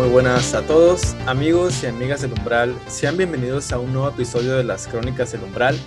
[0.00, 2.74] Muy buenas a todos, amigos y amigas del Umbral.
[2.88, 5.78] Sean bienvenidos a un nuevo episodio de las Crónicas del Umbral.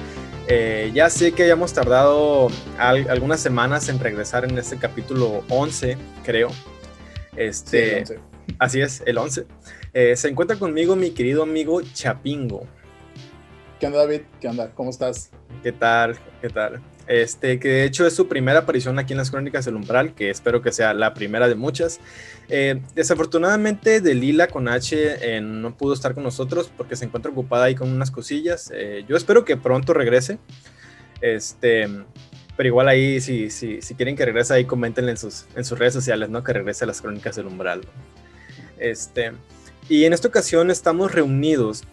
[0.48, 6.50] Eh, ya sé que hayamos tardado algunas semanas en regresar en este capítulo 11, creo.
[7.36, 8.04] Este,
[8.60, 9.48] Así es, el 11.
[9.96, 12.68] Eh, se encuentra conmigo mi querido amigo Chapingo.
[13.80, 14.22] ¿Qué onda, David?
[14.40, 14.70] ¿Qué onda?
[14.76, 15.32] ¿Cómo estás?
[15.64, 16.20] ¿Qué tal?
[16.40, 16.84] ¿Qué tal?
[17.07, 20.30] Este, que de hecho es su primera aparición aquí en las Crónicas del Umbral, que
[20.30, 21.99] espero que sea la primera de muchas.
[22.49, 27.66] Eh, desafortunadamente, Delila con H eh, no pudo estar con nosotros porque se encuentra ocupada
[27.66, 28.71] ahí con unas cosillas.
[28.73, 30.38] Eh, yo espero que pronto regrese.
[31.20, 31.89] Este,
[32.55, 35.77] pero igual ahí, si, si, si quieren que regrese, ahí coméntenle en sus, en sus
[35.77, 36.43] redes sociales, ¿no?
[36.43, 37.81] Que regrese a las Crónicas del Umbral.
[38.77, 39.34] Este,
[39.90, 41.84] y en esta ocasión estamos reunidos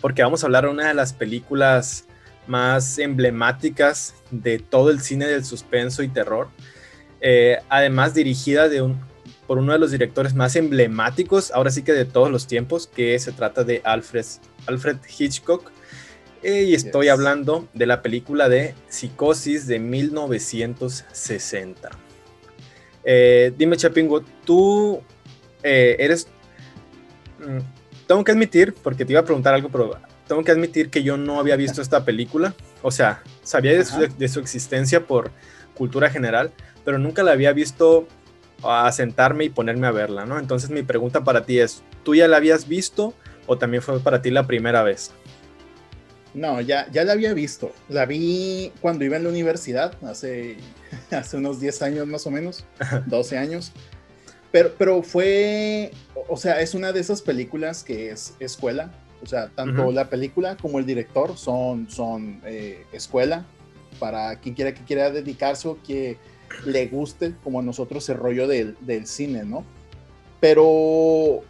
[0.00, 2.06] porque vamos a hablar de una de las películas
[2.48, 6.48] más emblemáticas de todo el cine del suspenso y terror.
[7.20, 9.00] Eh, además dirigida de un,
[9.46, 13.18] por uno de los directores más emblemáticos, ahora sí que de todos los tiempos, que
[13.18, 14.26] se trata de Alfred,
[14.66, 15.70] Alfred Hitchcock.
[16.42, 21.90] Eh, y estoy hablando de la película de Psicosis de 1960.
[23.04, 25.02] Eh, dime, Chapingo, tú
[25.62, 26.28] eres...
[27.38, 27.58] Mm,
[28.06, 31.16] tengo que admitir, porque te iba a preguntar algo, pero tengo que admitir que yo
[31.16, 32.54] no había visto esta película.
[32.82, 35.30] O sea, sabía de su, existencia por
[35.74, 36.52] cultura general,
[36.84, 38.06] pero nunca la había visto
[38.62, 40.38] a sentarme y ponerme a verla, ¿no?
[40.38, 43.14] Entonces mi pregunta para ti es, ¿tú ya la habías visto
[43.46, 45.12] o también fue para ti la primera vez?
[46.34, 47.72] No, ya, ya la había visto.
[47.88, 50.56] La vi cuando iba en la universidad, hace,
[51.10, 52.64] hace unos 10 años más o menos,
[53.06, 53.72] 12 años.
[54.52, 55.92] Pero, pero fue,
[56.28, 60.56] o sea, es una de esas películas que es escuela, o sea, tanto la película
[60.56, 63.44] como el director son, son eh, escuela
[63.98, 66.18] para quien quiera que quiera dedicarse o que
[66.64, 69.64] le guste, como a nosotros, el rollo del, del cine, ¿no?
[70.40, 71.42] Pero,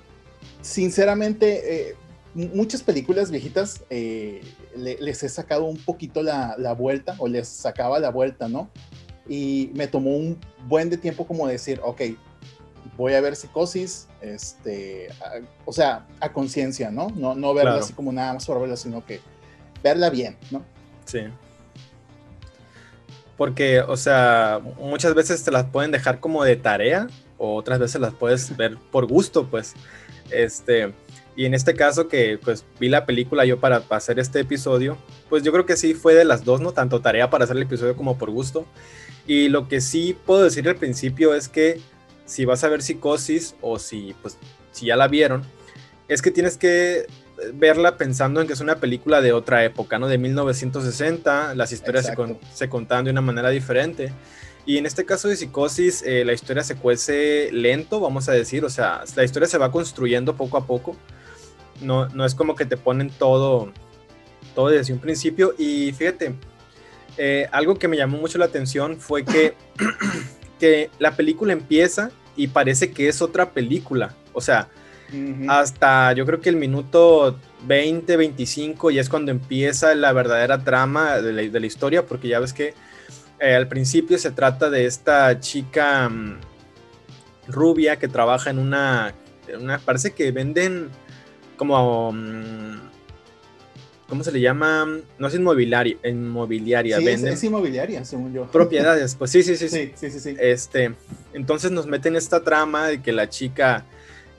[0.62, 1.94] sinceramente, eh,
[2.34, 4.42] muchas películas viejitas eh,
[4.76, 8.70] les he sacado un poquito la, la, vuelta o les sacaba la vuelta, ¿no?
[9.28, 12.02] Y me tomó un buen de tiempo como decir, ok,
[12.96, 15.08] voy a ver psicosis, este,
[15.64, 17.08] o sea, a conciencia, ¿no?
[17.14, 17.34] ¿no?
[17.34, 19.20] No verla así como nada más por verla, sino que
[19.82, 20.64] verla bien, ¿no?
[21.04, 21.20] Sí.
[23.36, 27.06] Porque, o sea, muchas veces te las pueden dejar como de tarea,
[27.38, 29.74] o otras veces las puedes ver por gusto, pues.
[30.30, 30.92] Este,
[31.36, 34.96] y en este caso que pues vi la película yo para, para hacer este episodio,
[35.28, 36.72] pues yo creo que sí fue de las dos, ¿no?
[36.72, 38.66] Tanto tarea para hacer el episodio como por gusto.
[39.26, 41.80] Y lo que sí puedo decir al principio es que
[42.26, 44.36] si vas a ver Psicosis o si, pues,
[44.72, 45.42] si ya la vieron,
[46.08, 47.06] es que tienes que
[47.54, 50.08] verla pensando en que es una película de otra época, ¿no?
[50.08, 52.12] De 1960, las historias
[52.52, 54.12] se, contaban de una manera diferente.
[54.64, 58.64] Y en este caso de Psicosis, eh, la historia se cuece lento, vamos a decir,
[58.64, 60.96] o sea, la historia se va construyendo poco a poco.
[61.80, 63.72] No, no es como que te ponen todo,
[64.54, 65.54] todo desde un principio.
[65.56, 66.34] Y fíjate,
[67.18, 69.54] eh, algo que me llamó mucho la atención fue que
[70.58, 74.14] que la película empieza y parece que es otra película.
[74.32, 74.68] O sea,
[75.48, 81.20] hasta yo creo que el minuto 20, 25 y es cuando empieza la verdadera trama
[81.20, 82.74] de la, historia, porque ya ves que
[83.40, 86.40] eh, al principio se trata de esta chica mm,
[87.48, 89.14] rubia que trabaja en una,
[89.46, 90.90] en una, parece que venden
[91.56, 92.95] como mm,
[94.08, 94.86] ¿cómo se le llama?
[95.18, 96.98] No es inmobiliaria, inmobiliaria.
[96.98, 98.46] Sí, es, inmobiliaria, según yo.
[98.46, 99.68] Propiedades, pues sí, sí, sí.
[99.68, 100.36] Sí, sí, sí, sí.
[100.38, 100.94] Este,
[101.32, 103.84] entonces nos meten esta trama de que la chica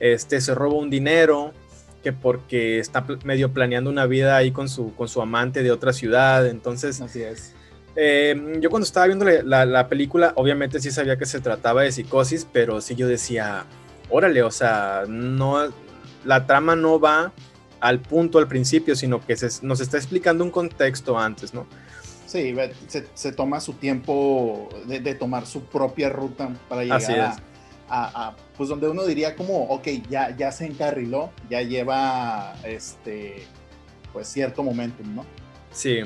[0.00, 1.52] este, se roba un dinero,
[2.02, 5.92] que porque está medio planeando una vida ahí con su, con su amante de otra
[5.92, 7.00] ciudad, entonces...
[7.00, 7.52] Así es.
[8.00, 11.90] Eh, yo cuando estaba viendo la, la, película, obviamente sí sabía que se trataba de
[11.90, 13.64] psicosis, pero sí yo decía,
[14.08, 15.72] órale, o sea, no,
[16.24, 17.32] la trama no va
[17.80, 21.66] al punto al principio, sino que se, nos está explicando un contexto antes, ¿no?
[22.26, 22.54] Sí,
[23.14, 27.36] se, toma su tiempo de, tomar su propia ruta para llegar
[27.88, 33.46] a, pues donde uno diría como, ok, ya, ya se encarriló, ya lleva, este,
[34.12, 35.24] pues cierto momento, ¿no?
[35.72, 36.00] Sí,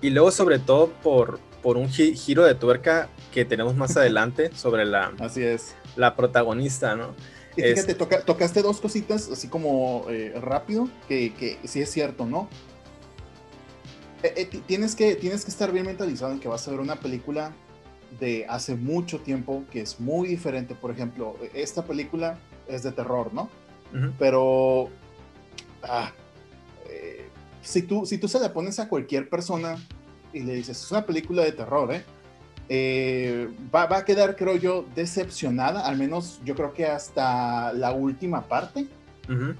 [0.00, 4.84] y luego sobre todo por, por un giro de tuerca que tenemos más adelante sobre
[4.84, 5.74] la, Así es.
[5.96, 7.14] la protagonista, ¿no?
[7.56, 12.48] Y fíjate, tocaste dos cositas así como eh, rápido, que, que, sí es cierto, ¿no?
[14.22, 16.96] Eh, eh, tienes, que, tienes que estar bien mentalizado en que vas a ver una
[16.96, 17.52] película
[18.18, 20.74] de hace mucho tiempo que es muy diferente.
[20.74, 22.38] Por ejemplo, esta película
[22.68, 23.50] es de terror, ¿no?
[24.18, 24.88] Pero
[25.82, 26.10] ah,
[27.60, 29.76] si, tú, si tú se la pones a cualquier persona
[30.32, 32.02] y le dices, es una película de terror, ¿eh?
[32.74, 37.92] Eh, va, va, a quedar, creo yo, decepcionada, al menos yo creo que hasta la
[37.92, 38.86] última parte.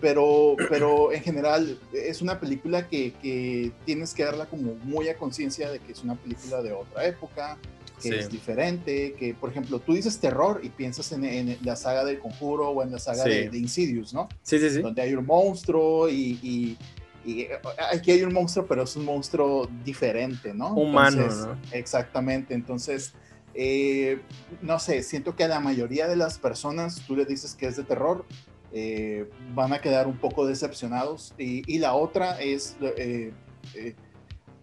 [0.01, 5.17] pero, pero en general es una película que, que tienes que darla como muy a
[5.17, 7.59] conciencia de que es una película de otra época,
[8.03, 12.05] que es diferente, que por ejemplo tú dices terror y piensas en, en la saga
[12.05, 14.29] del conjuro o en la saga de, de, Insidious, ¿no?
[14.43, 14.81] Sí, sí, sí.
[14.81, 16.79] Donde hay un monstruo y, y,
[17.25, 17.47] y,
[17.93, 20.75] aquí hay un monstruo, pero es un monstruo diferente, ¿no?
[20.75, 21.59] Humano, ¿no?
[21.73, 23.15] Exactamente, entonces,
[23.55, 24.21] eh,
[24.61, 27.77] no sé, siento que a la mayoría de las personas tú le dices que es
[27.77, 28.25] de terror,
[28.73, 32.77] eh, van a quedar un poco decepcionados y, y la otra es...
[32.81, 33.33] Eh,
[33.75, 33.95] eh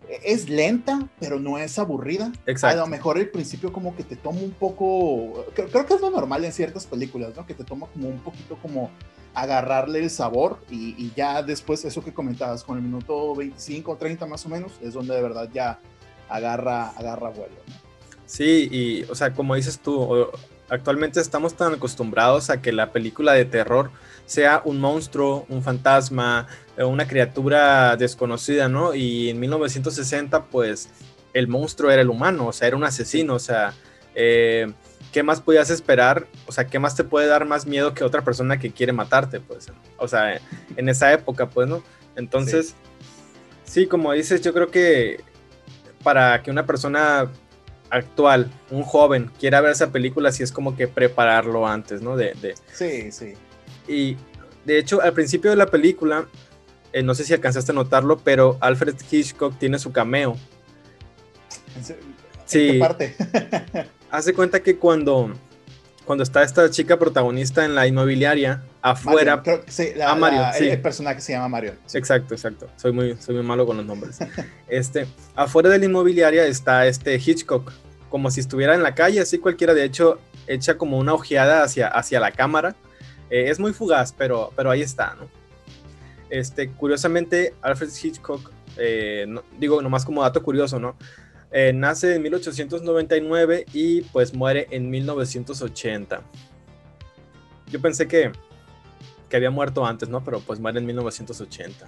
[0.10, 2.32] es lenta, pero no es aburrida.
[2.46, 2.82] Exacto.
[2.82, 6.10] A lo mejor el principio como que te toma un poco, creo, que es lo
[6.10, 7.46] normal en ciertas películas, ¿no?
[7.46, 8.90] Que te toma como un poquito como
[9.34, 14.26] agarrarle el sabor y, ya después eso que comentabas con el minuto 25 o 30
[14.26, 15.80] más o menos es donde de verdad ya
[16.28, 17.56] agarra, agarra vuelo.
[17.68, 17.74] ¿no?
[18.26, 20.28] Sí, y o sea, como dices tú,
[20.70, 23.92] actualmente estamos tan acostumbrados a que la película de terror
[24.26, 28.94] sea un monstruo, un fantasma, eh, una criatura desconocida, ¿no?
[28.94, 30.90] Y en 1960, pues
[31.34, 33.74] el monstruo era el humano, o sea, era un asesino, o sea,
[34.16, 34.72] eh,
[35.12, 36.28] ¿qué más podías esperar?
[36.48, 39.40] O sea, ¿qué más te puede dar más miedo que otra persona que quiere matarte?
[39.40, 40.40] Pues, o sea,
[40.76, 41.84] en esa época, pues, ¿no?
[42.16, 42.76] Entonces,
[43.64, 45.24] sí, sí como dices, yo creo que
[46.04, 47.30] para que una persona
[47.90, 52.16] actual, un joven, quiera ver esa película, sí es como que prepararlo antes, ¿no?
[52.16, 52.56] De, de...
[52.74, 53.34] Sí, sí.
[53.88, 54.18] Y
[54.66, 56.28] de hecho, al principio de la película,
[56.94, 60.36] eh, no sé si alcanzaste a notarlo, pero Alfred Hitchcock tiene su cameo.
[61.76, 61.84] ¿En
[62.46, 62.80] sí.
[62.80, 63.16] parte?
[64.12, 65.32] hace cuenta que cuando,
[66.10, 69.44] cuando está esta chica protagonista en la inmobiliaria, afuera.
[69.44, 70.68] creo que sí, la, a Mario, sí.
[70.68, 71.76] El personaje se llama Mario.
[71.86, 72.00] Sí.
[72.00, 72.68] Exacto, exacto.
[72.78, 74.18] Soy muy, soy muy malo con los nombres.
[74.68, 77.72] este, afuera de la inmobiliaria está este Hitchcock,
[78.10, 79.76] como si estuviera en la calle, así cualquiera.
[79.76, 82.76] De hecho, echa como una ojeada hacia, hacia la cámara
[83.30, 85.28] eh, es muy fugaz, pero, pero ahí está, ¿no?
[86.32, 90.96] Este, curiosamente, Alfred Hitchcock, eh, no, digo nomás como dato curioso, ¿no?
[91.52, 96.22] Eh, nace en 1899 y pues muere en 1980.
[97.72, 98.32] Yo pensé que,
[99.30, 100.24] que había muerto antes, ¿no?
[100.24, 101.88] Pero pues muere en 1980.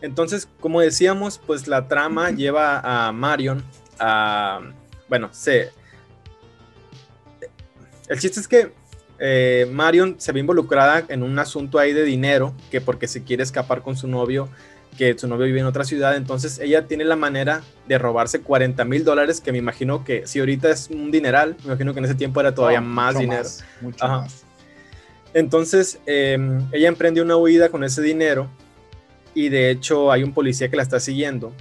[0.00, 3.64] Entonces, como decíamos, pues la trama lleva a Marion
[3.98, 4.60] a...
[5.08, 5.70] Bueno, sé.
[8.08, 8.72] El chiste es que
[9.18, 13.42] eh, Marion se ve involucrada en un asunto ahí de dinero, que porque se quiere
[13.42, 14.48] escapar con su novio,
[14.96, 18.84] que su novio vive en otra ciudad, entonces ella tiene la manera de robarse 40
[18.84, 22.04] mil dólares, que me imagino que si ahorita es un dineral, me imagino que en
[22.06, 23.42] ese tiempo era todavía más dinero.
[23.42, 24.20] Más, mucho Ajá.
[24.22, 24.44] más.
[25.34, 26.38] Entonces, eh,
[26.72, 28.48] ella emprende una huida con ese dinero
[29.34, 31.52] y de hecho hay un policía que la está siguiendo.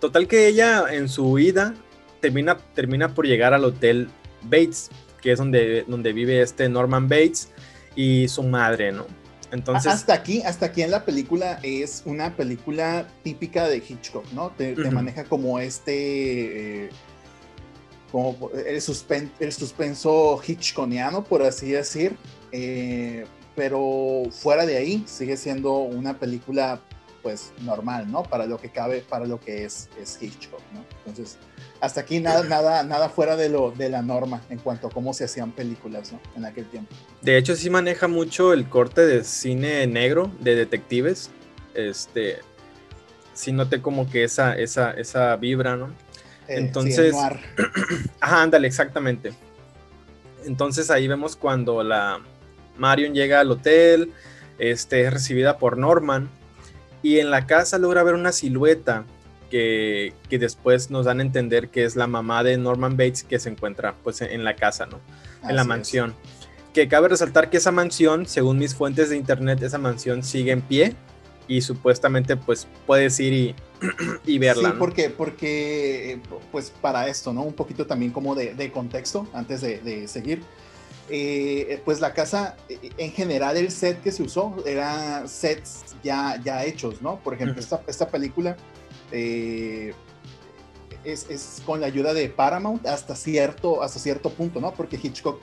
[0.00, 1.74] Total que ella en su huida
[2.20, 4.08] termina, termina por llegar al hotel
[4.42, 4.90] Bates,
[5.22, 7.50] que es donde, donde vive este Norman Bates
[7.94, 9.06] y su madre, ¿no?
[9.56, 14.50] Entonces, hasta aquí, hasta aquí en la película es una película típica de Hitchcock, ¿no?
[14.50, 14.90] Te, uh -huh.
[14.90, 16.90] maneja como este, eh,
[18.12, 22.16] como el, suspen el, suspenso hitchconiano, por así decir,
[22.52, 23.24] eh,
[23.54, 26.80] pero fuera de ahí sigue siendo una película,
[27.22, 28.22] pues, normal, ¿no?
[28.22, 30.84] Para lo que cabe, para lo que es, es Hitchcock, ¿no?
[31.06, 31.38] Entonces,
[31.80, 35.14] hasta aquí nada, nada, nada fuera de, lo, de la norma en cuanto a cómo
[35.14, 36.20] se hacían películas ¿no?
[36.36, 36.94] en aquel tiempo.
[37.22, 41.30] De hecho, sí maneja mucho el corte de cine negro, de detectives.
[41.74, 42.40] Este,
[43.34, 45.86] sí noté como que esa, esa, esa vibra, ¿no?
[46.48, 49.32] Eh, Entonces, sí, ajá, ándale, exactamente.
[50.44, 52.20] Entonces ahí vemos cuando la
[52.76, 54.12] Marion llega al hotel,
[54.58, 56.28] este, es recibida por Norman
[57.02, 59.04] y en la casa logra ver una silueta
[59.50, 63.38] que, que, después nos dan a entender que es la mamá de Norman Bates que
[63.38, 65.00] se encuentra pues en la casa, ¿no?
[65.40, 66.10] Así en la mansión.
[66.10, 66.48] Es.
[66.72, 70.60] Que cabe resaltar que esa mansión, según mis fuentes de internet, esa mansión sigue en
[70.60, 70.94] pie
[71.48, 73.54] y supuestamente pues puedes ir y,
[74.26, 74.68] y verla.
[74.68, 74.78] Sí, ¿no?
[74.78, 76.20] porque, porque
[76.52, 77.42] pues para esto, ¿no?
[77.42, 80.42] Un poquito también como de, de contexto antes de, de seguir.
[81.08, 86.64] Eh, pues la casa, en general el set que se usó era sets ya, ya
[86.64, 87.20] hechos, ¿no?
[87.20, 87.62] Por ejemplo, uh -huh.
[87.62, 88.56] esta, esta película
[89.12, 89.94] eh,
[91.04, 94.72] es, es, con la ayuda de Paramount hasta cierto, hasta cierto punto, ¿no?
[94.72, 95.40] Porque Hitchcock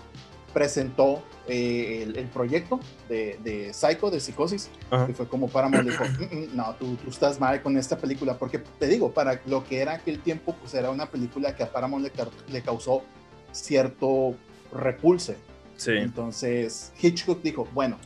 [0.54, 2.80] presentó eh, el, el, proyecto
[3.10, 5.08] de, de, Psycho, de Psicosis, Ajá.
[5.10, 8.38] y fue como Paramount dijo, mm, mm, no, tú, tú, estás mal con esta película,
[8.38, 11.72] porque te digo, para lo que era aquel tiempo, pues era una película que a
[11.72, 12.12] Paramount le,
[12.52, 13.02] le causó
[13.52, 14.36] cierto
[14.72, 15.38] repulse.
[15.76, 15.92] Sí.
[15.92, 17.98] Entonces Hitchcock dijo, bueno,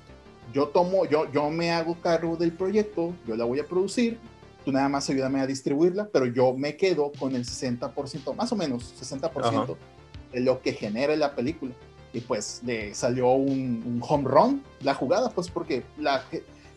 [0.53, 4.17] yo tomo, yo, yo me hago cargo del proyecto, yo la voy a producir,
[4.67, 8.55] tú nada más ayúdame a distribuirla, pero yo me quedo con el 60%, más o
[8.57, 9.77] menos 60%
[10.33, 11.71] de lo que genera la película.
[12.12, 16.21] Y pues le salió un, home run la jugada, pues porque la,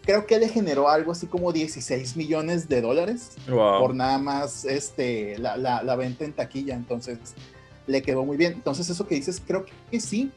[0.05, 5.37] creo que le generó algo así como 16 millones de dólares por nada más este,
[5.39, 6.77] la, la, la, venta en taquilla.
[6.77, 7.19] Entonces
[7.89, 8.53] le quedó muy bien.
[8.53, 10.31] Entonces eso que dices, creo que sí,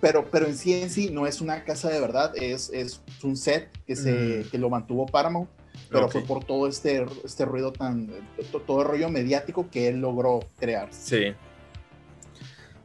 [0.00, 3.36] pero, pero en sí en sí no es una casa de verdad, es, es un
[3.36, 4.50] set que, se, mm.
[4.52, 5.48] que lo mantuvo Paramount
[5.90, 8.10] pero fue por todo este, este ruido tan,
[8.66, 10.88] todo el rollo mediático que él logró crear.
[10.90, 11.34] Sí.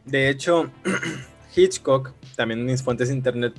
[0.06, 0.70] De hecho,
[1.56, 3.54] Hitchcock, también mis fuentes de internet,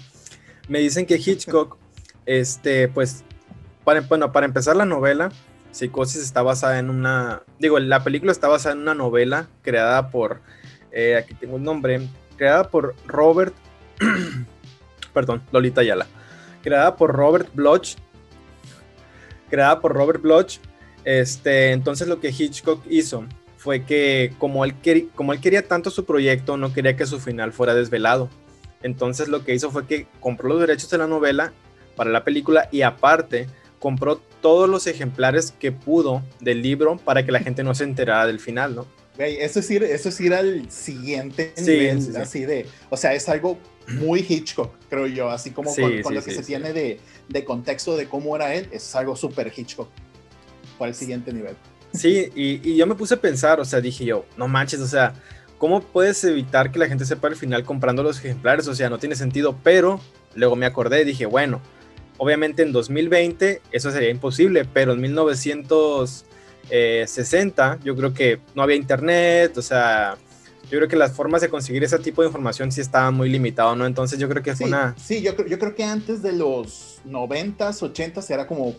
[0.69, 1.77] me dicen que Hitchcock,
[2.27, 3.25] este, pues,
[3.85, 5.31] para, bueno, para empezar la novela,
[5.73, 10.41] Psicosis está basada en una, digo, la película está basada en una novela creada por,
[10.93, 13.55] eh, aquí tengo el nombre, creada por Robert,
[15.13, 16.07] perdón, Lolita Ayala,
[16.63, 17.97] creada por Robert Bloch
[19.51, 20.59] creada por Robert Bloch.
[21.05, 23.25] Este, entonces lo que Hitchcock hizo
[23.57, 24.75] fue que como él,
[25.15, 28.31] como él quería tanto su proyecto, no quería que su final fuera desvelado.
[28.83, 31.53] Entonces lo que hizo fue que compró los derechos de la novela
[31.97, 37.33] para la película y aparte compró todos los ejemplares que pudo del libro para que
[37.33, 38.87] la gente no se enterara del final, ¿no?
[39.19, 43.59] eso es ir, eso es ir al siguiente nivel, así de, o sea, es algo
[43.99, 48.09] muy Hitchcock, creo yo, así como con, lo que se tiene de, de, contexto de
[48.09, 49.89] cómo era él, es algo súper Hitchcock
[50.79, 51.57] para el siguiente nivel.
[51.93, 54.87] Sí, y, y, yo me puse a pensar, o sea, dije yo, no manches, o
[54.87, 55.15] sea,
[55.59, 58.67] ¿cómo puedes evitar que la gente sepa el final comprando los ejemplares?
[58.69, 60.01] O sea, no tiene sentido, pero
[60.35, 61.61] luego me acordé y dije, bueno,
[62.17, 69.59] obviamente en 2020 eso sería imposible, pero en 1960 yo creo que no había internet,
[69.59, 70.17] o sea,
[70.71, 73.77] yo creo que las formas de conseguir ese tipo de información sí estaban muy limitadas,
[73.77, 73.87] ¿no?
[73.87, 74.95] Entonces yo creo que fue una...
[74.97, 78.77] Sí, yo, yo creo que antes de los 90s, 80s era como,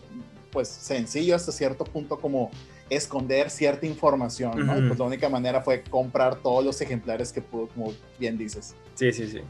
[0.50, 2.50] pues, sencillo hasta cierto punto como
[2.88, 4.74] esconder cierta información, ¿no?
[4.88, 8.74] pues la única manera fue comprar todos los ejemplares que pudo, como bien dices.
[8.94, 9.40] Sí, sí, sí.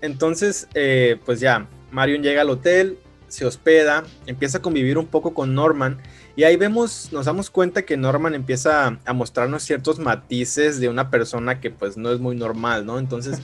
[0.00, 2.98] Entonces, eh, pues ya, Marion llega al hotel,
[3.28, 5.98] se hospeda, empieza a convivir un poco con Norman
[6.36, 11.10] y ahí vemos, nos damos cuenta que Norman empieza a mostrarnos ciertos matices de una
[11.10, 12.98] persona que pues no es muy normal, ¿no?
[12.98, 13.38] Entonces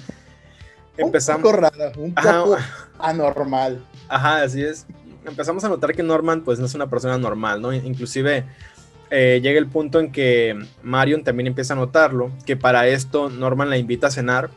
[0.97, 1.45] empezamos...
[1.45, 2.57] Un poco rara, un poco
[2.99, 3.85] anormal.
[4.09, 4.87] Ajá, así es.
[5.25, 7.73] Empezamos a notar que Norman pues no es una persona normal, ¿no?
[7.73, 8.45] Inclusive
[9.11, 13.71] eh, llega el punto en que Marion también empieza a notarlo, que para esto Norman
[13.71, 14.51] la invita a cenar,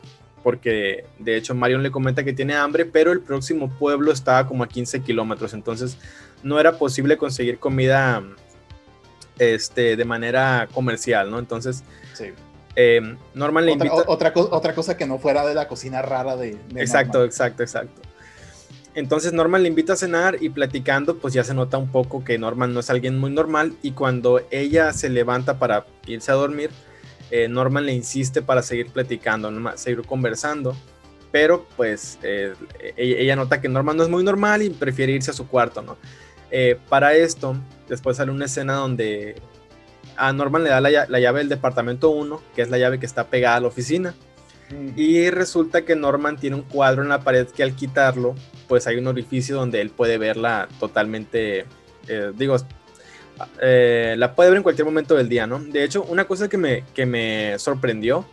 [0.44, 4.63] porque de hecho Marion le comenta que tiene hambre, pero el próximo pueblo estaba como
[4.63, 5.98] a 15 kilómetros, entonces
[6.44, 8.24] no era posible conseguir comida
[9.40, 11.40] este, de manera comercial, ¿no?
[11.40, 11.84] Entonces,
[12.14, 12.26] sí.
[12.76, 13.94] eh, Norman le invita...
[14.08, 16.58] Otra, otra, cosa que no fuera de la cocina rara de...
[16.76, 18.02] exacto, exacto, exacto.
[18.96, 22.38] Entonces Norman le invita a cenar y platicando, pues ya se nota un poco que
[22.38, 26.70] Norman no es alguien muy normal y cuando ella se levanta para irse a dormir,
[27.32, 30.76] eh, Norman le insiste para seguir platicando, seguir conversando
[31.34, 32.54] pero pues eh,
[32.96, 35.98] ella, nota que Norman no es muy normal y prefiere irse a su cuarto, ¿no?
[36.56, 37.56] Eh, para esto,
[37.90, 39.42] después sale una escena donde
[40.16, 43.26] a Norman le da la, llave del departamento 1, que es la llave que está
[43.26, 44.14] pegada a la oficina.
[44.70, 44.90] Mm.
[44.96, 48.36] Y resulta que Norman tiene un cuadro en la pared que al quitarlo,
[48.68, 51.66] pues hay un orificio donde él puede verla totalmente,
[52.08, 52.56] eh, digo,
[53.60, 55.58] eh, la puede ver en cualquier momento del día, ¿no?
[55.58, 58.28] De hecho, una cosa que me, que me sorprendió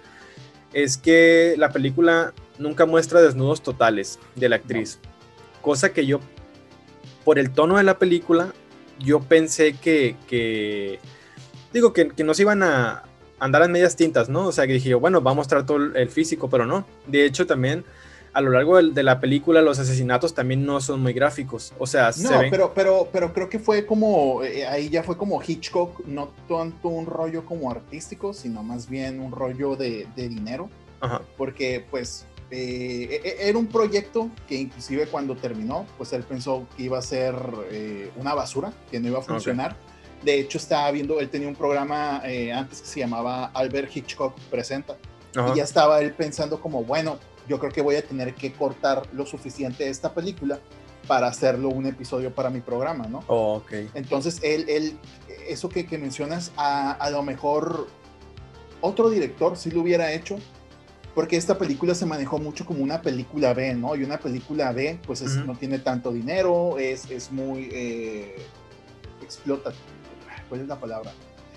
[0.74, 4.98] es que la película nunca muestra desnudos totales de la actriz.
[5.62, 6.20] Cosa que yo
[7.24, 8.52] por el tono de la película,
[8.98, 10.98] yo pensé que,
[11.72, 13.04] digo, que, que, nos iban a
[13.38, 14.46] andar en medias tintas, ¿no?
[14.46, 16.84] O sea, que dije, bueno, va a mostrar todo el físico, pero no.
[17.06, 17.84] De hecho, también
[18.32, 21.72] a lo largo de, la película los asesinatos también no son muy gráficos.
[21.78, 25.42] O sea, no, pero, pero, pero creo que fue como, eh, ahí ya fue como
[25.42, 30.70] Hitchcock, no tanto un rollo como artístico, sino más bien un rollo de, de dinero.
[31.00, 31.22] Ajá.
[31.36, 36.66] Porque pues eh, e, e, era un proyecto que inclusive cuando terminó, pues él pensó
[36.76, 37.34] que iba a ser
[37.70, 39.76] eh, una basura, que no iba a funcionar.
[40.22, 44.38] De hecho, estaba viendo, él tenía un programa eh, antes que se llamaba Albert Hitchcock
[44.50, 44.96] Presenta.
[45.32, 49.02] Y ya estaba él pensando como, bueno, yo creo que voy a tener que cortar
[49.12, 50.58] lo suficiente de esta película
[51.06, 53.22] para hacerlo un episodio para mi programa, ¿no?
[53.28, 53.62] Oh,
[53.94, 54.98] Entonces, él, él
[55.48, 57.86] eso que, que mencionas, a, a, lo mejor
[58.80, 60.38] otro director sí lo hubiera hecho,
[61.14, 63.96] porque esta película se manejó mucho como una película B, ¿no?
[63.96, 67.68] Y una película B, pues no tiene tanto dinero, es, es muy...
[67.72, 68.36] Eh,
[69.22, 69.72] explota,
[70.48, 71.12] ¿cuál es la palabra?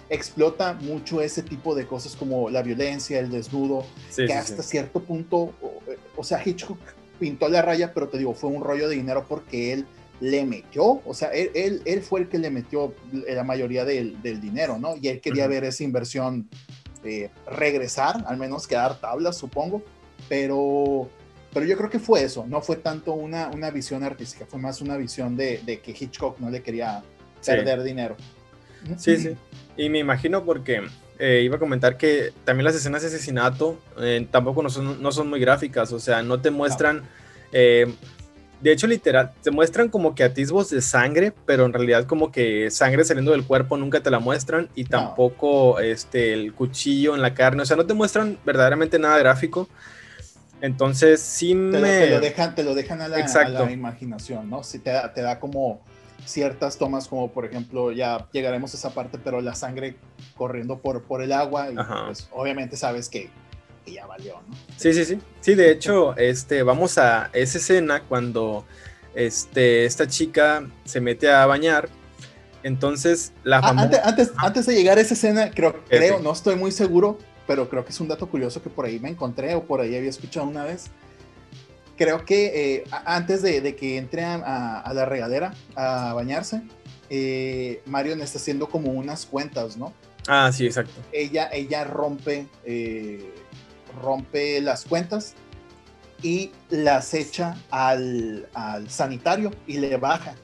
[0.10, 5.54] Explota mucho ese tipo de cosas como la violencia, el desnudo, que hasta cierto punto,
[6.16, 6.80] o, sea, Hitchcock
[7.20, 9.86] pintó la raya, pero te digo, fue un rollo de dinero porque él
[10.20, 14.40] le metió, o sea, él, él, fue el que le metió la mayoría del, del
[14.40, 14.96] dinero, ¿no?
[15.02, 16.48] Y él quería ver esa inversión
[17.04, 19.84] eh, regresar, al menos quedar tablas, supongo,
[20.30, 21.10] pero,
[21.54, 24.82] pero yo creo que fue eso, no fue tanto una, una visión artística, fue más
[24.82, 27.04] una visión de, de que Hitchcock no le quería
[27.46, 28.16] perder dinero.
[28.98, 29.36] Sí, sí,
[29.78, 30.82] y me imagino porque
[31.20, 35.12] eh, iba a comentar que también las escenas de asesinato eh, tampoco no son, no
[35.12, 37.04] son, muy gráficas, o sea, no te muestran...
[38.64, 42.72] De hecho, literal, te muestran como que atisbos de sangre, pero en realidad como que
[42.72, 47.34] sangre saliendo del cuerpo nunca te la muestran y tampoco este, el cuchillo en la
[47.34, 49.68] carne, o sea, no te muestran verdaderamente nada gráfico.
[50.62, 51.80] Entonces sí te me...
[51.80, 54.64] Lo, te, lo dejan, te lo dejan a la, imaginación, ¿no?
[54.64, 55.82] Si te da, te da como
[56.24, 59.98] ciertas tomas, como por ejemplo, ya llegaremos a esa parte, pero la sangre
[60.38, 63.30] corriendo por, por el agua, y pues, obviamente sabes que
[63.86, 64.56] y ya valió, ¿no?
[64.78, 65.20] Sí, sí, sí.
[65.42, 68.66] Sí, de hecho, este, vamos a esa escena cuando
[69.16, 71.90] este, esta chica se mete a bañar.
[72.64, 73.70] Entonces, la ah,
[74.04, 77.84] antes, antes, de llegar a esa escena, creo, creo, no estoy muy seguro, pero creo
[77.84, 80.48] que es un dato curioso que por ahí me encontré o por ahí había escuchado
[80.48, 80.86] una vez.
[81.98, 86.62] Creo que eh, antes de, que entre a, la regadera a bañarse,
[87.10, 89.94] eh, Marion está haciendo como unas cuentas, ¿no?
[90.28, 90.94] Ah, sí, exacto.
[91.12, 93.30] Ella, ella rompe eh,
[94.02, 95.36] rompe las cuentas
[96.22, 98.48] y las echa al,
[98.88, 100.36] sanitario y le baja.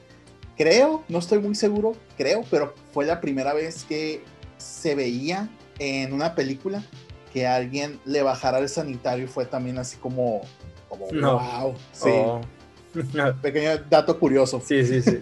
[0.56, 4.22] Creo, no estoy muy seguro, creo, pero fue la primera vez que
[4.58, 6.84] se veía en una película
[7.32, 10.42] que alguien le bajara al sanitario y fue también así como,
[10.88, 11.74] como wow.
[11.92, 12.10] Sí.
[12.12, 12.42] Oh.
[13.42, 14.60] Pequeño dato curioso.
[14.62, 15.18] Sí, sí, sí.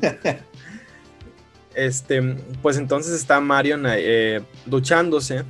[1.75, 2.21] este,
[2.61, 5.45] pues entonces está Marion eh, duchándose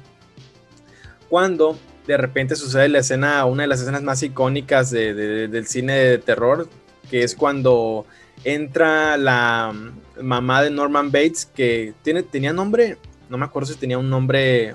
[1.30, 6.18] cuando de repente sucede la escena, una de las escenas más icónicas del cine de
[6.18, 6.66] terror,
[7.10, 8.06] que es cuando
[8.44, 9.74] entra la
[10.18, 12.96] mamá de Norman Bates, que tiene, tenía nombre,
[13.28, 14.74] no me acuerdo si tenía un nombre,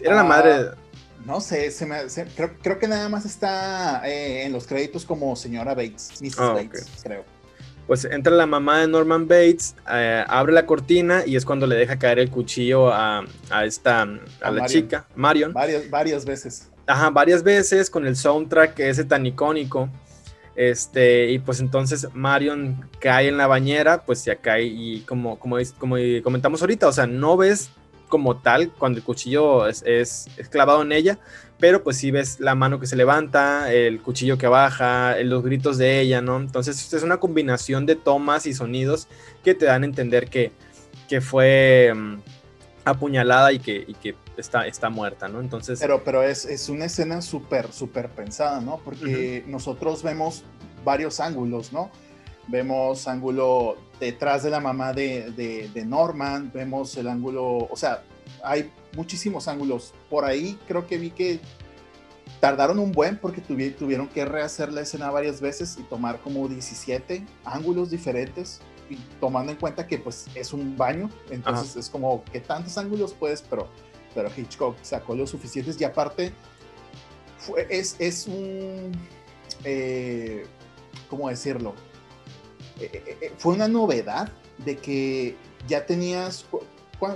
[0.00, 0.70] era la ah, madre...
[1.26, 1.70] No sé,
[2.62, 6.38] creo, que nada más está eh, en los créditos como señora Bates, Mrs.
[6.38, 7.33] Ah, Bates, creo
[7.86, 11.76] pues entra la mamá de Norman Bates, eh, abre la cortina y es cuando le
[11.76, 13.24] deja caer el cuchillo a,
[13.64, 14.08] esta,
[14.40, 15.52] a, la chica, Marion.
[15.52, 16.70] Varias, varias veces.
[16.86, 19.88] Ajá, varias veces con el soundtrack ese tan icónico.
[20.56, 25.56] Este, y pues entonces Marion cae en la bañera, pues ya cae y como, como,
[25.78, 27.70] como comentamos ahorita, o sea, no ves
[28.14, 31.18] como tal cuando el cuchillo es, es, clavado en ella,
[31.58, 35.78] pero pues sí ves la mano que se levanta, el cuchillo que baja, los gritos
[35.78, 36.36] de ella, ¿no?
[36.36, 39.08] Entonces es una combinación de tomas y sonidos
[39.42, 40.52] que te dan a entender que,
[41.08, 42.18] que fue mm,
[42.84, 45.40] apuñalada y que, y que está, está muerta, ¿no?
[45.40, 45.80] Entonces...
[45.80, 48.80] Pero, pero es, es una escena súper, súper pensada, ¿no?
[48.84, 50.44] Porque nosotros vemos
[50.84, 51.90] varios ángulos, ¿no?
[52.48, 55.30] Vemos ángulo detrás de la mamá de,
[55.72, 58.02] de, Norman, vemos el ángulo, o sea,
[58.42, 59.94] hay muchísimos ángulos.
[60.10, 61.40] Por ahí creo que vi que
[62.40, 67.24] tardaron un buen porque tuvieron que rehacer la escena varias veces y tomar como 17
[67.44, 72.40] ángulos diferentes y tomando en cuenta que pues es un baño, entonces es como que
[72.40, 73.68] tantos ángulos puedes, pero,
[74.14, 76.32] pero Hitchcock sacó los suficientes y aparte
[77.38, 78.92] fue, es, es un,
[79.64, 80.46] eh,
[81.08, 81.74] ¿cómo decirlo?
[82.80, 86.46] Eh, eh, eh, fue una novedad de que ya tenías.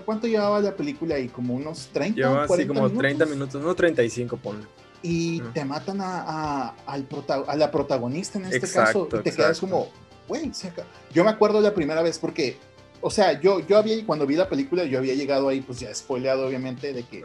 [0.04, 1.28] ¿Cuánto llevaba la película ahí?
[1.28, 2.16] ¿Como unos 30?
[2.16, 4.66] Llevaba así como 30 minutos, no 35, ponle.
[5.02, 7.06] Y te matan a, al
[7.46, 9.08] a, la protagonista en este caso.
[9.10, 9.88] Y te quedas como,
[10.26, 10.50] güey,
[11.12, 12.58] yo me acuerdo la primera vez porque,
[13.00, 15.94] o sea, yo, yo había, cuando vi la película, yo había llegado ahí, pues ya
[15.94, 17.22] spoileado, obviamente, de que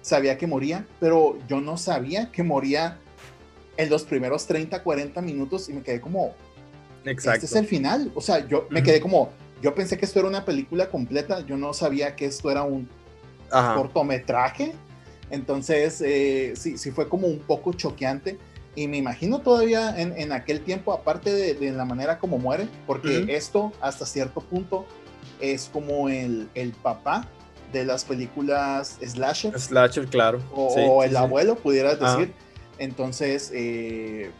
[0.00, 2.98] sabía que moría, pero yo no sabía que moría
[3.76, 6.34] en los primeros 30, 40 minutos y me quedé como,
[7.04, 7.44] Exacto.
[7.44, 8.10] Este es el final.
[8.14, 9.30] O sea, yo me quedé como,
[9.62, 12.88] yo pensé que esto era una película completa, yo no sabía que esto era un
[13.50, 14.72] cortometraje.
[15.30, 18.38] Entonces, eh, sí, sí fue como un poco choqueante.
[18.76, 23.72] Y me imagino todavía en, aquel tiempo, aparte de, la manera como muere, porque esto
[23.80, 24.86] hasta cierto punto
[25.40, 27.26] es como el, el papá
[27.72, 29.58] de las películas slasher.
[29.58, 30.40] Slasher, claro.
[30.54, 32.32] O, el abuelo, pudieras decir.
[32.80, 34.30] Entonces, eh,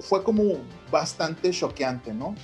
[0.00, 0.58] fue como
[0.90, 2.34] bastante choqueante, ¿no?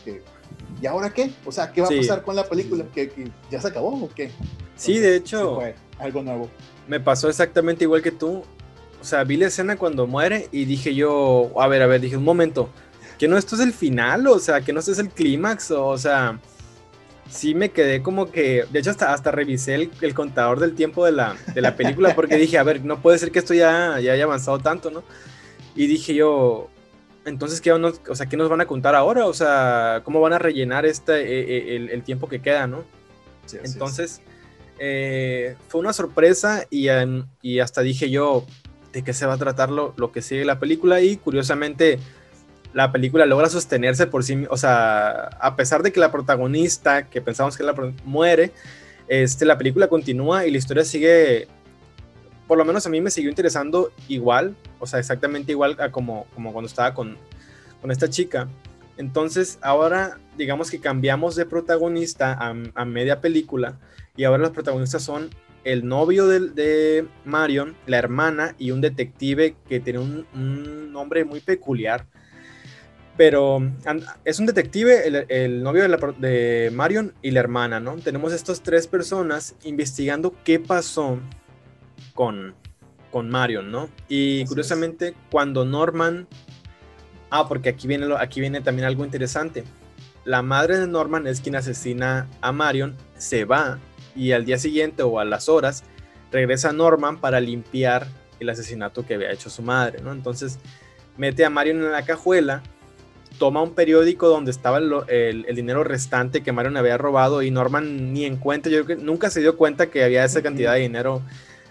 [0.81, 1.33] ¿Y ahora qué?
[1.45, 2.85] O sea, ¿qué va a pasar con la película?
[2.95, 4.31] ¿Que, ya se acabó o qué?
[4.77, 5.57] sí, de hecho.
[5.57, 6.49] Fue algo nuevo.
[6.87, 8.45] Me pasó exactamente igual que tú.
[9.01, 12.17] O sea, vi la escena cuando muere y dije yo, a ver, a ver, dije,
[12.17, 12.71] un momento,
[13.19, 15.97] que no esto es el final, o sea, que no esto es el clímax, o,
[15.99, 16.39] sea,
[17.29, 21.13] sí me quedé como que, de hecho hasta, hasta revisé el, contador del tiempo de
[21.13, 24.13] la, de la película porque dije, a ver, no puede ser que esto ya, ya
[24.13, 25.03] haya avanzado tanto, ¿no?
[25.81, 26.69] Y dije yo,
[27.25, 29.25] entonces, ¿qué nos, o sea, ¿qué nos van a contar ahora?
[29.25, 32.85] O sea, ¿cómo van a rellenar este, eh, eh, el, tiempo que queda, no?
[33.65, 34.21] entonces,
[34.79, 36.89] eh, fue una sorpresa y,
[37.41, 38.45] y, hasta dije yo
[38.93, 41.99] de qué se va a tratar lo, lo, que sigue la película y curiosamente
[42.75, 47.23] la película logra sostenerse por sí, o sea, a pesar de que la protagonista, que
[47.23, 48.53] pensamos que la muere,
[49.09, 51.49] este, la película continúa y la historia sigue,
[52.51, 56.27] por lo menos a mí me siguió interesando igual, o sea, exactamente igual a como,
[56.35, 57.17] como cuando estaba con,
[57.81, 58.49] con esta chica.
[58.97, 63.79] Entonces, ahora digamos que cambiamos de protagonista a, media película
[64.17, 65.31] y ahora los protagonistas son
[65.63, 71.25] el novio de, de Marion, la hermana y un detective que tiene un, un nombre
[71.25, 72.05] muy peculiar
[73.21, 73.61] pero
[74.25, 75.87] es un detective, el, novio
[76.19, 77.97] de, Marion y la hermana, ¿no?
[77.97, 81.19] Tenemos estas tres personas investigando qué pasó
[82.21, 82.55] con,
[83.11, 83.89] con Marion, ¿no?
[84.07, 86.29] Y curiosamente, cuando Norman...
[87.31, 89.65] Ah, porque aquí viene, aquí viene también algo interesante.
[90.27, 93.79] La madre de Norman es quien asesina a Marion, se va
[94.15, 95.83] y al día siguiente o a las horas
[96.31, 98.07] regresa Norman para limpiar
[98.39, 100.13] el asesinato que había hecho su madre, ¿no?
[100.13, 100.59] Entonces
[101.17, 102.63] mete a Marion en la cajuela
[103.39, 108.27] toma un periódico donde estaba el, dinero restante que Marion había robado y Norman ni
[108.27, 111.23] en cuenta, yo creo que nunca se dio cuenta que había esa cantidad de dinero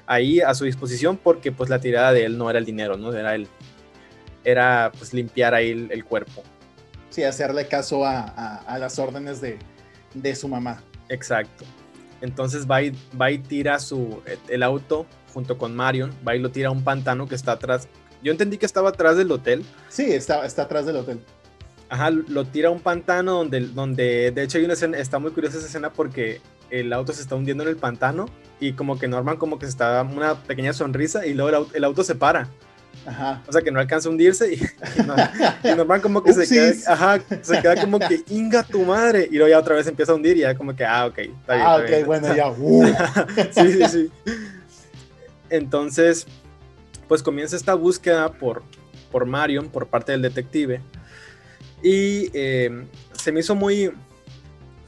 [0.09, 3.13] ahí a su disposición porque pues la tirada de él no era el dinero, ¿no?
[3.13, 3.47] Era el,
[4.43, 6.43] era pues limpiar ahí el, cuerpo.
[7.11, 10.81] Sí, hacerle caso a, las órdenes de, su mamá.
[11.09, 11.63] Exacto.
[12.21, 16.49] Entonces va y, va y tira su, el auto junto con Marion, va y lo
[16.49, 17.87] tira a un pantano que está atrás.
[18.23, 19.63] Yo entendí que estaba atrás del hotel.
[19.89, 21.21] Sí, está, está atrás del hotel.
[21.87, 25.31] Ajá, lo tira a un pantano donde, donde de hecho hay una escena, está muy
[25.31, 28.27] curiosa esa escena porque el auto se está hundiendo en el pantano
[28.59, 31.83] y como que Norman como que se está dando una pequeña sonrisa y luego el
[31.83, 32.49] auto, se para.
[33.05, 33.41] Ajá.
[33.47, 34.61] O sea que no alcanza a hundirse y,
[35.75, 39.49] Norman como que se queda, ajá, se queda como que inga tu madre y luego
[39.49, 41.65] ya otra vez empieza a hundir y ya como que, ah, ok, está bien.
[41.67, 42.49] Ah, ok, bueno, ya.
[42.57, 42.85] Uh.
[43.51, 44.11] sí, sí, sí.
[45.49, 46.27] Entonces,
[47.07, 48.63] pues comienza esta búsqueda por,
[49.11, 50.81] por Marion, por parte del detective
[51.81, 53.91] y em, se me hizo muy.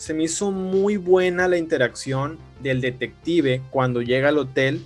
[0.01, 4.83] Se me hizo muy buena la interacción del detective cuando llega al hotel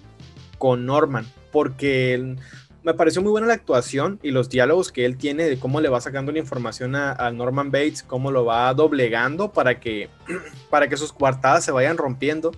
[0.58, 1.26] con Norman.
[1.54, 2.36] Porque
[2.84, 5.88] me pareció muy buena la actuación y los diálogos que él tiene de cómo le
[5.88, 10.10] va sacando la información a, Norman Bates, cómo lo va doblegando para que,
[10.70, 12.52] para que sus coartadas se vayan rompiendo.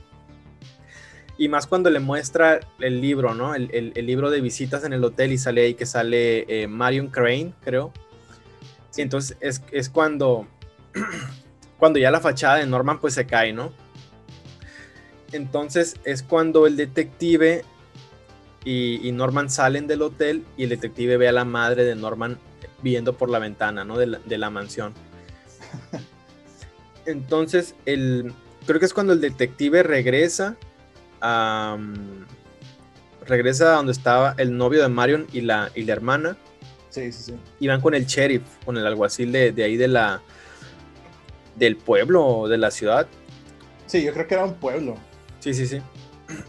[1.38, 3.54] Y más cuando le muestra el libro, ¿no?
[3.54, 7.54] El, libro de visitas en el hotel y sale ahí que sale eh, Marion Crane,
[7.64, 7.94] creo,
[8.98, 9.38] y entonces
[9.72, 10.48] es, cuando,
[11.78, 13.72] cuando ya la fachada de Norman pues se cae, ¿no?
[15.32, 17.64] Entonces es cuando el detective
[18.64, 22.38] y, Norman salen del hotel y el detective ve a la madre de Norman
[22.82, 23.98] viendo por la ventana, ¿no?
[23.98, 24.94] De la, mansión.
[27.06, 28.34] Entonces, el,
[28.66, 30.58] creo que es cuando el detective regresa
[31.22, 31.78] a...
[33.26, 36.38] regresa a donde estaba el novio de Marion y la, y la hermana
[36.90, 37.36] Sí, sí, sí.
[37.60, 40.22] Iban con el sheriff, con el alguacil de, de ahí de la
[41.58, 43.08] del pueblo o de la ciudad.
[43.86, 44.96] Sí, yo creo que era un pueblo.
[45.40, 45.82] Sí, sí, sí.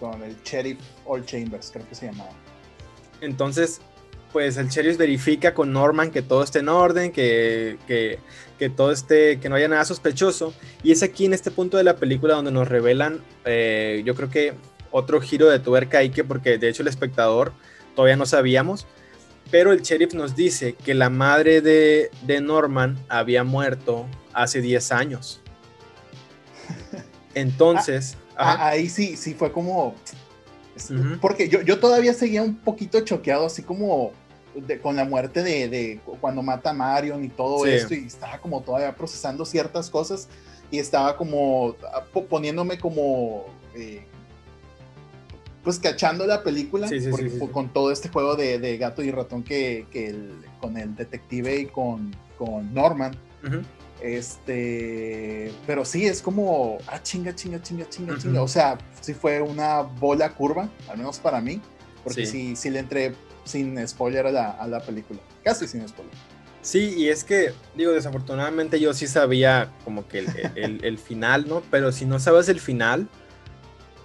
[0.01, 2.31] Con el sheriff All Chambers, creo que se llamaba.
[3.21, 3.81] Entonces,
[4.33, 8.19] pues el sheriff verifica con Norman que todo esté en orden, que, que,
[8.59, 10.53] que, todo esté, que no haya nada sospechoso.
[10.83, 14.31] Y es aquí en este punto de la película donde nos revelan, eh, yo creo
[14.31, 14.55] que
[14.91, 17.53] otro giro de tuerca hay que, porque de hecho el espectador
[17.95, 18.87] todavía no sabíamos,
[19.51, 22.11] pero el sheriff nos dice que la madre de,
[22.43, 25.41] Norman había muerto hace 10 años.
[27.35, 28.17] Entonces...
[28.37, 29.95] Ah, ah, ahí sí, sí fue como...
[31.21, 34.13] Porque yo, yo, todavía seguía un poquito choqueado, así como
[34.81, 38.95] con la muerte de, cuando mata a Marion y todo esto, y estaba como todavía
[38.95, 40.29] procesando ciertas cosas
[40.71, 43.47] y estaba como ah, poniéndome como...
[43.75, 44.05] Eh,
[45.69, 46.89] pues cachando la película
[47.53, 49.85] con todo este juego de, gato y ratón que,
[50.63, 53.15] con el detective y con, con Norman.
[54.01, 58.41] Este, pero sí, es como, ah, chinga, chinga, chinga, chinga, chinga.
[58.41, 61.61] O sea, sí fue una bola curva, al menos para mí,
[62.03, 66.15] porque sí, sí, le entré sin spoiler a la, a la película, casi sin spoiler.
[66.63, 70.21] Sí, y es que, digo, desafortunadamente yo sí sabía como que
[70.55, 71.63] el, el final, ¿no?
[71.71, 73.07] Pero si no sabes el final,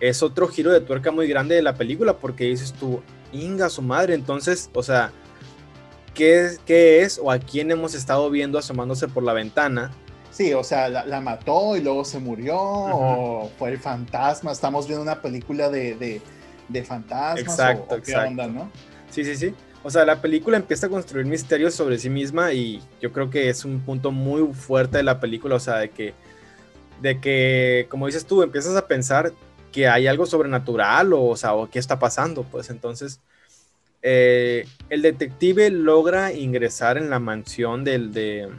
[0.09, 3.81] es otro giro de tuerca muy grande de la película porque dices tú, inga su
[3.81, 5.13] madre, entonces, o sea,
[6.13, 9.91] ¿qué, qué es o a quién hemos estado viendo asomándose por la ventana?
[10.29, 15.03] Sí, o sea, la, mató y luego se murió, o fue el fantasma, estamos viendo
[15.03, 16.21] una película de,
[16.67, 18.69] de, fantasmas, exacto, ¿qué onda, no?
[19.09, 19.53] Sí, sí, sí.
[19.83, 23.47] o sea, la película empieza a construir misterios sobre sí misma y yo creo que
[23.47, 26.13] es un punto muy fuerte de la película, o sea, de que,
[26.99, 29.31] de que, como dices tú, empiezas a pensar
[29.73, 33.19] que hay algo sobrenatural o, o sea, o qué está pasando, pues entonces
[34.01, 38.49] eh, el detective logra ingresar en la mansión del, de,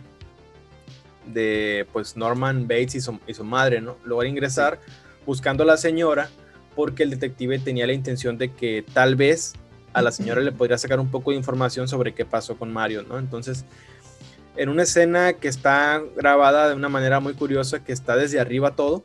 [1.32, 3.96] de pues Norman Bates y su, y su madre, ¿no?
[4.04, 4.80] Logra ingresar
[5.24, 6.28] buscando a la señora
[6.74, 9.54] porque el detective tenía la intención de que tal vez
[9.92, 13.04] a la señora le podría sacar un poco de información sobre qué pasó con Mario,
[13.04, 13.18] ¿no?
[13.18, 13.64] Entonces,
[14.56, 18.74] en una escena que está grabada de una manera muy curiosa, que está desde arriba
[18.74, 19.02] todo,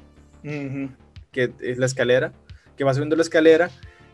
[1.31, 2.33] que es la escalera,
[2.77, 3.69] que va subiendo la escalera,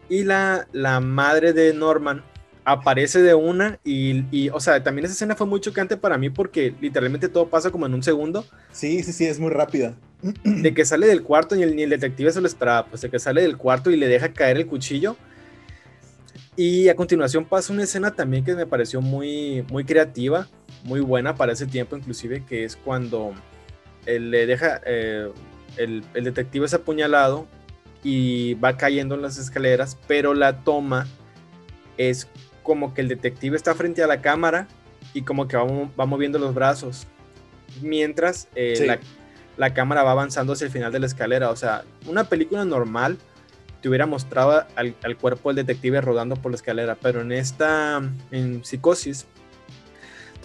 [0.09, 2.23] y la, la madre de Norman
[2.63, 6.29] aparece de una y, y, o sea, también esa escena fue muy chocante para mí
[6.29, 8.45] porque literalmente todo pasa como en un segundo.
[8.71, 9.95] Sí, sí, sí, es muy rápida.
[10.43, 13.09] De que sale del cuarto y el, ni el detective se lo esperaba, pues de
[13.09, 15.15] que sale del cuarto y le deja caer el cuchillo
[16.55, 20.47] y a continuación pasa una escena también que me pareció muy, muy creativa,
[20.83, 23.33] muy buena para ese tiempo inclusive, que es cuando
[24.05, 25.31] él le deja, eh,
[25.77, 27.47] el, el, detective es apuñalado
[28.03, 31.07] y va cayendo en las escaleras, pero la toma
[31.97, 32.27] es
[32.63, 34.67] como que el detective está frente a la cámara
[35.13, 35.65] y como que va,
[35.99, 37.07] va moviendo los brazos,
[37.81, 38.85] mientras eh, sí.
[38.85, 38.99] la,
[39.57, 41.49] la cámara va avanzando hacia el final de la escalera.
[41.49, 43.17] O sea, una película normal
[43.81, 48.01] te hubiera mostrado al, al, cuerpo del detective rodando por la escalera, pero en esta,
[48.31, 49.27] en psicosis,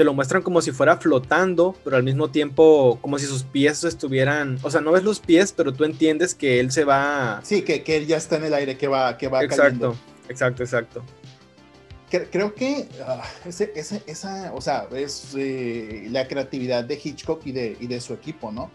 [0.01, 3.85] te lo muestran como si fuera flotando, pero al mismo tiempo como si sus pies
[3.85, 7.43] estuvieran, o sea, no ves los pies, pero tú entiendes que él se va...
[7.43, 9.97] Sí, que, que él ya está en el aire, que va, que va exacto, cayendo.
[10.31, 11.03] Exacto, exacto.
[12.09, 17.53] Creo que uh, ese, ese, esa, o sea, es eh, la creatividad de Hitchcock y
[17.53, 18.71] de, y de su equipo, ¿no?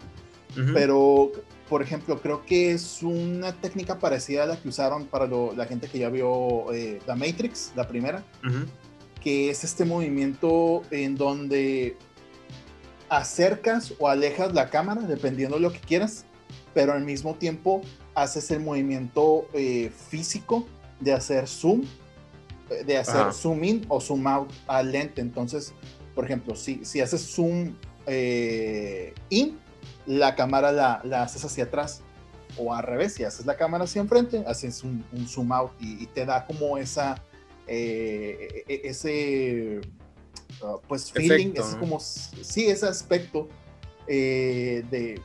[0.56, 0.74] Uh -huh.
[0.74, 1.32] Pero
[1.68, 5.66] por ejemplo, creo que es una técnica parecida a la que usaron para lo, la
[5.66, 8.66] gente que ya vio eh, la Matrix, la primera, uh -huh.
[9.26, 11.96] Que es este movimiento en donde
[13.08, 16.24] acercas o alejas la cámara, dependiendo de lo que quieras,
[16.72, 17.82] pero al mismo tiempo
[18.14, 20.64] haces el movimiento eh, físico
[21.00, 21.82] de hacer zoom,
[22.86, 23.32] de hacer Ajá.
[23.32, 25.22] zoom in o zoom out al lente.
[25.22, 25.72] Entonces,
[26.14, 27.74] por ejemplo, si, si haces zoom
[28.06, 29.58] eh, in,
[30.06, 32.00] la cámara la, la, haces hacia atrás
[32.56, 36.04] o al revés, si haces la cámara hacia enfrente, haces un, un zoom out y,
[36.04, 37.20] y, te da como esa,
[37.66, 39.80] eh, e, e, ese,
[40.62, 41.80] uh, pues, feeling, Efecto, es ¿no?
[41.80, 43.48] como, sí, ese aspecto
[44.06, 45.20] eh, de,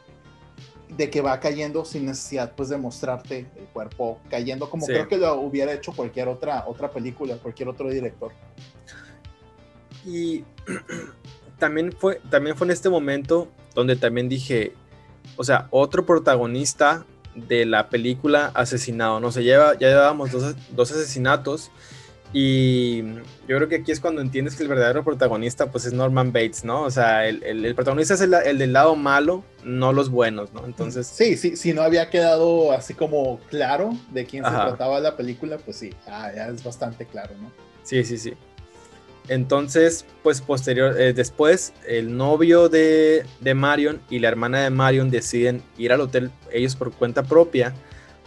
[0.89, 4.93] de que va cayendo sin necesidad, pues, de mostrarte el cuerpo cayendo, como sí.
[4.93, 8.31] creo que lo hubiera hecho cualquier otra, otra película, cualquier otro director.
[10.05, 10.43] Y
[11.59, 14.73] también fue, también fue en este momento donde también dije,
[15.37, 20.91] o sea, otro protagonista de la película asesinado, no sé, ya, ya llevábamos dos, dos,
[20.91, 21.71] asesinatos
[22.33, 23.03] y
[23.47, 26.63] yo creo que aquí es cuando entiendes que el verdadero protagonista pues es Norman Bates,
[26.63, 26.83] ¿no?
[26.83, 30.53] O sea, el, el, el protagonista es el, el, del lado malo, no los buenos,
[30.53, 30.65] ¿no?
[30.65, 31.07] Entonces...
[31.07, 34.57] Sí, sí, si no había quedado así como claro de quién Ajá.
[34.57, 37.51] se trataba la película, pues sí, ah, ya es bastante claro, ¿no?
[37.83, 38.33] Sí, sí, sí.
[39.27, 45.11] Entonces, pues posterior, eh, después el novio de, de, Marion y la hermana de Marion
[45.11, 47.73] deciden ir al hotel ellos por cuenta propia,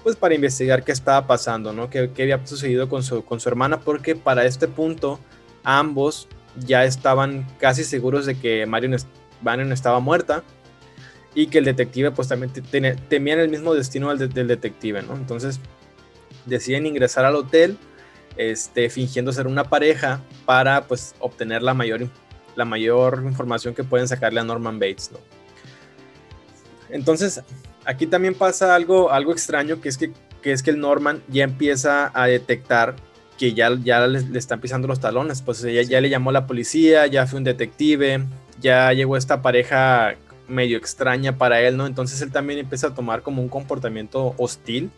[0.04, 1.90] pues para investigar qué estaba pasando, ¿no?
[1.90, 5.18] Qué, había sucedido con su, con su hermana, porque para este punto
[5.64, 8.96] ambos ya estaban casi seguros de que Marion,
[9.42, 10.44] Marion estaba muerta
[11.34, 12.52] y que el detective pues también
[13.08, 15.16] temían el mismo destino del, del detective, ¿no?
[15.16, 15.58] Entonces
[16.46, 17.76] deciden ingresar al hotel
[18.36, 22.08] este, fingiendo ser una pareja para pues obtener la mayor,
[22.56, 25.10] la mayor información que pueden sacarle a Norman Bates.
[25.12, 25.18] ¿no?
[26.90, 27.42] Entonces,
[27.84, 31.44] aquí también pasa algo, algo extraño, que es que, que, es que el Norman ya
[31.44, 32.96] empieza a detectar
[33.38, 36.46] que ya, ya le, le están pisando los talones, pues ya, ya le llamó la
[36.46, 38.24] policía, ya fue un detective,
[38.60, 40.14] ya llegó esta pareja
[40.46, 41.86] medio extraña para él, ¿no?
[41.86, 44.90] Entonces él también empieza a tomar como un comportamiento hostil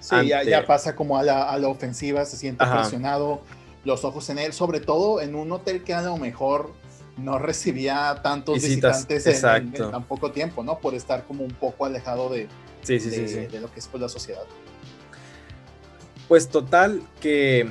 [0.00, 2.80] Sí, ya, ya, pasa como a la, a la ofensiva, se siente Ajá.
[2.80, 3.40] presionado,
[3.84, 6.72] los ojos en él, sobre todo en un hotel que a lo mejor
[7.16, 10.78] no recibía tantos Visitas, visitantes en, en, en, tan poco tiempo, ¿no?
[10.78, 12.48] Por estar como un poco alejado de,
[12.82, 14.44] sí, sí, de, sí, de lo que es pues, la sociedad.
[16.28, 17.70] Pues total, que,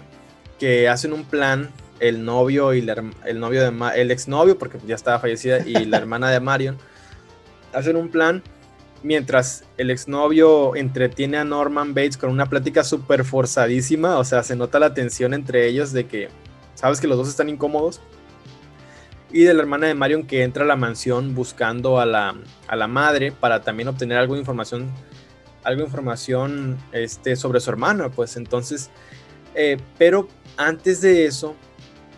[0.60, 4.96] que hacen un plan el novio y la, el novio de el exnovio, porque ya
[4.96, 6.78] estaba fallecida, y la hermana de Marion,
[7.74, 8.42] hacen un plan
[9.04, 14.56] mientras el exnovio entretiene a Norman Bates con una plática súper forzadísima, o sea, se
[14.56, 16.30] nota la tensión entre ellos de que,
[16.74, 18.02] sabes que los dos están incómodos,
[19.32, 22.36] y de la hermana de Marion que entra a la mansión buscando a la,
[22.68, 24.90] a la madre para también obtener algo de información,
[25.64, 28.90] algo de información este, sobre su hermana, pues entonces,
[29.56, 31.56] eh, pero antes de eso,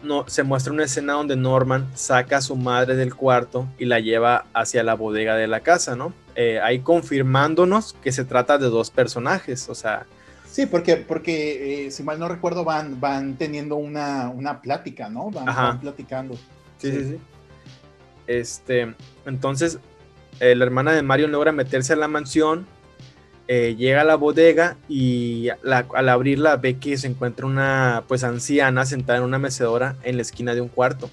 [0.04, 4.00] no, se muestra una escena donde Norman saca a su madre del cuarto y la
[4.00, 6.14] lleva hacia la bodega de la casa, ¿no?
[6.36, 10.06] Eh, ahí confirmándonos que se trata de dos personajes, o sea...
[10.50, 15.30] Sí, porque, porque eh, si mal no recuerdo van, van teniendo una, una plática, ¿no?
[15.30, 16.36] Van, platicando.
[16.78, 17.20] Sí, sí, sí,
[18.28, 19.80] Este, entonces,
[20.40, 22.68] eh, la hermana de Mario logra meterse a la mansión,
[23.48, 29.20] llega a la bodega y al abrirla ve que se encuentra una pues anciana sentada
[29.20, 31.10] en una mecedora en la esquina de un cuarto.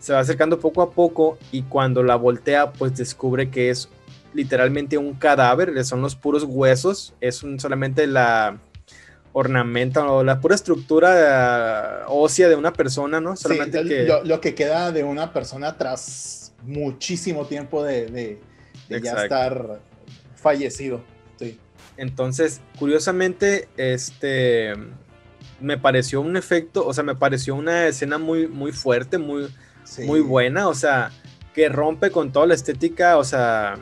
[0.00, 3.88] Se va acercando poco a poco y cuando la voltea pues descubre que es
[4.34, 8.58] literalmente un cadáver, son los puros huesos, es solamente la
[9.32, 13.36] ornamenta o la pura estructura ósea de una persona, ¿no?
[13.36, 14.08] Solamente que...
[14.24, 18.40] Lo, que queda de una persona tras muchísimo tiempo de,
[18.88, 19.80] ya estar
[20.36, 21.02] fallecido.
[21.38, 21.58] Sí.
[21.96, 24.74] Entonces, curiosamente, este
[25.62, 29.48] me pareció un efecto, o sea, me pareció una escena muy, muy fuerte, muy,
[30.04, 31.10] muy buena, o sea,
[31.54, 33.76] que rompe con toda la estética, o sea,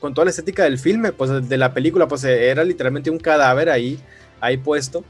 [0.00, 3.70] con toda la estética del filme, pues de la película, pues era literalmente un cadáver
[3.70, 3.98] ahí,
[4.44, 5.04] ahí puesto.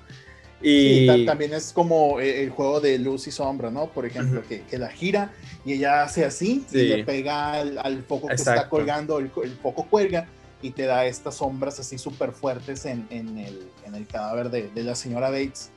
[0.67, 3.89] Y también es como eh, el juego de luz y sombra, ¿no?
[3.89, 5.31] Por ejemplo, que, que, la gira
[5.65, 9.31] y ella hace así y le pega al, foco que está colgando, el,
[9.63, 10.27] foco cuelga
[10.63, 14.71] y te da estas sombras así súper fuertes en, en, el, en, el, cadáver de,
[14.71, 15.71] de la señora Bates.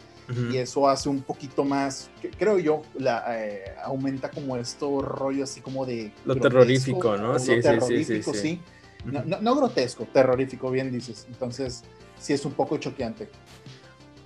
[0.51, 5.61] Y eso hace un poquito más, creo yo, la, eh, aumenta como esto rollo así
[5.61, 6.11] como de...
[6.25, 7.39] Lo terrorífico, ¿no?
[7.39, 8.61] Sí, sí, sí, sí,
[9.05, 11.25] no, grotesco, terrorífico, bien dices.
[11.29, 11.83] Entonces,
[12.19, 13.29] sí es un poco choqueante.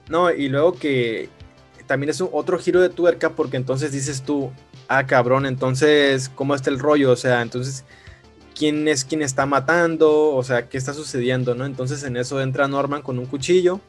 [0.10, 1.30] No, y luego que
[1.88, 4.51] también es un otro giro de tuerca porque entonces dices tú,
[4.88, 7.12] ah, cabrón, entonces, ¿cómo está el rollo?
[7.12, 7.86] O sea, entonces,
[8.56, 10.34] ¿quién es quien está matando?
[10.36, 11.56] O sea, ¿qué está sucediendo?
[11.56, 11.65] ¿no?
[11.65, 13.80] Entonces en eso entra Norman con un cuchillo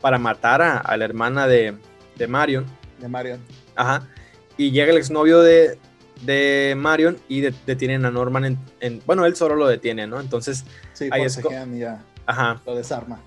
[0.00, 1.74] para matar a, la hermana de,
[2.16, 2.66] de Marion.
[3.00, 3.40] De Marion.
[3.74, 4.08] Ajá.
[4.56, 5.78] Y llega el exnovio de,
[6.22, 10.20] de Marion y detienen a Norman en, bueno, él solo lo detiene, ¿no?
[10.20, 10.64] Entonces
[11.10, 11.40] ahí es
[11.78, 12.60] ya Ajá.
[12.66, 13.20] lo desarma.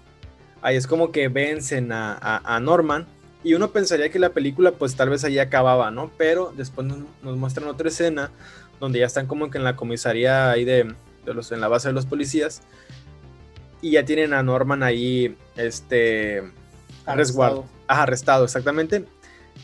[0.62, 3.05] Ahí es como que vencen a, Norman
[3.43, 6.12] y uno pensaría que la película pues tal vez ahí acababa, ¿no?
[6.17, 8.31] Pero después nos, muestran otra escena
[8.79, 10.93] donde ya están como que en la comisaría ahí de,
[11.25, 12.62] los, en la base de los policías
[13.81, 16.43] y ya tienen a Norman ahí, este,
[17.05, 17.65] arrestado.
[17.88, 19.05] Arrestado, exactamente.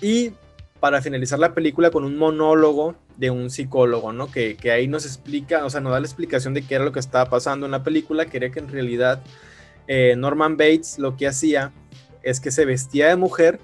[0.01, 0.33] Y
[0.79, 4.31] para finalizar la película con un monólogo de un psicólogo, ¿no?
[4.31, 6.99] Que, ahí nos explica, o sea, nos da la explicación de qué era lo que
[6.99, 9.21] estaba pasando en la película, que era que en realidad
[9.87, 11.71] eh, Norman Bates lo que hacía
[12.23, 13.59] es que se vestía de mujer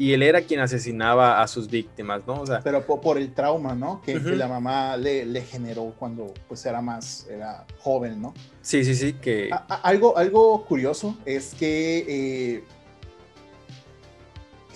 [0.00, 2.40] y él era quien asesinaba a sus víctimas, ¿no?
[2.40, 4.00] O sea, Pero por, el trauma, ¿no?
[4.00, 8.32] Que, la mamá le, generó cuando pues era más, era joven, ¿no?
[8.62, 9.50] Sí, sí, sí, que...
[9.82, 12.64] algo, algo curioso es que eh,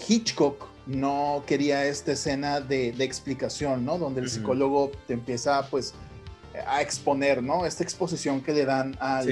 [0.07, 3.99] Hitchcock no quería esta escena de, explicación, ¿no?
[3.99, 5.95] Donde el psicólogo te empieza, pues,
[6.67, 7.67] a exponer, ¿no?
[7.67, 9.23] Esta exposición que le dan a,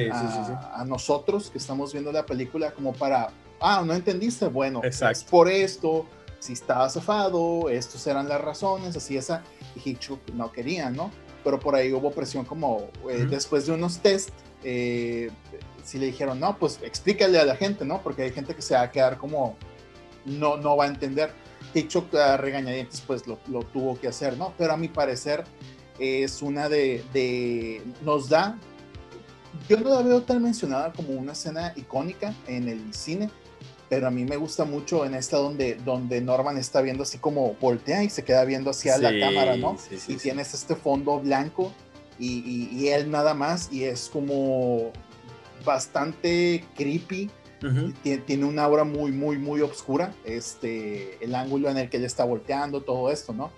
[0.86, 5.26] nosotros que estamos viendo la película como para, ah, no entendiste, bueno, Exacto.
[5.30, 6.06] por esto,
[6.38, 9.42] si estaba zafado, estas eran las razones, así esa,
[9.76, 11.10] y Hitchcock no quería, ¿no?
[11.44, 14.30] Pero por ahí hubo presión como eh, después de unos test,
[14.64, 15.30] eh,
[15.84, 18.02] si le dijeron, no, pues explícale a la gente, ¿no?
[18.02, 19.56] Porque hay gente que se va a quedar como,
[20.24, 21.32] no, no va a entender.
[21.74, 23.36] Hitchcock a regañadientes pues lo,
[23.72, 24.52] tuvo que hacer, ¿no?
[24.58, 25.44] Pero a mi parecer
[25.98, 28.58] es una de, nos da,
[29.68, 33.30] yo no la veo tan mencionada como una escena icónica en el cine,
[33.88, 37.54] pero a mí me gusta mucho en esta donde, donde Norman está viendo así como
[37.60, 39.76] voltea y se queda viendo hacia la cámara, ¿no?
[40.08, 41.72] y tienes este fondo blanco
[42.18, 44.92] y, y, él nada más y es como
[45.64, 47.30] bastante creepy
[48.02, 52.24] tiene, una aura muy, muy, muy oscura, este, el ángulo en el que ella está
[52.24, 53.50] volteando, todo esto, ¿no?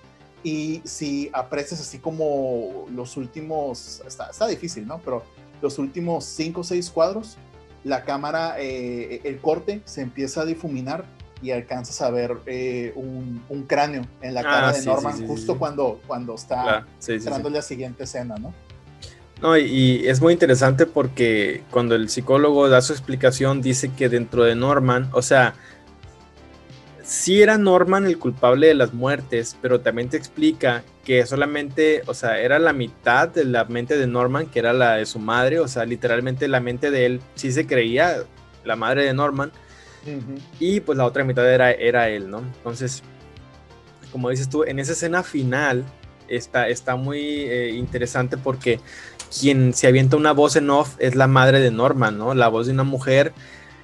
[0.42, 5.00] Y si aprecias así como los últimos, está, está difícil, ¿no?
[5.04, 5.22] Pero
[5.62, 7.38] los últimos cinco o seis cuadros,
[7.82, 11.04] la cámara, eh, el corte se empieza a difuminar
[11.42, 15.58] y alcanzas a ver eh, un, un, cráneo en la ah, cara de Norman justo
[15.58, 18.54] cuando, cuando está entrando la siguiente escena, ¿no?
[19.42, 24.44] No, y, es muy interesante porque cuando el psicólogo da su explicación dice que dentro
[24.44, 25.54] de Norman, o sea,
[27.02, 32.14] sí era Norman el culpable de las muertes, pero también te explica que solamente, o
[32.14, 35.60] sea, era la mitad de la mente de Norman, que era la de su madre,
[35.60, 38.24] o sea, literalmente la mente de él sí se creía
[38.64, 39.52] la madre de Norman,
[40.58, 42.38] y pues la otra mitad era, era él, ¿no?
[42.38, 43.02] Entonces,
[44.12, 45.84] como dices tú, en esa escena final
[46.28, 48.80] está, está muy eh, interesante porque
[49.38, 52.34] quien se avienta una voz en off es la madre de Norman, ¿no?
[52.34, 53.32] La voz de una mujer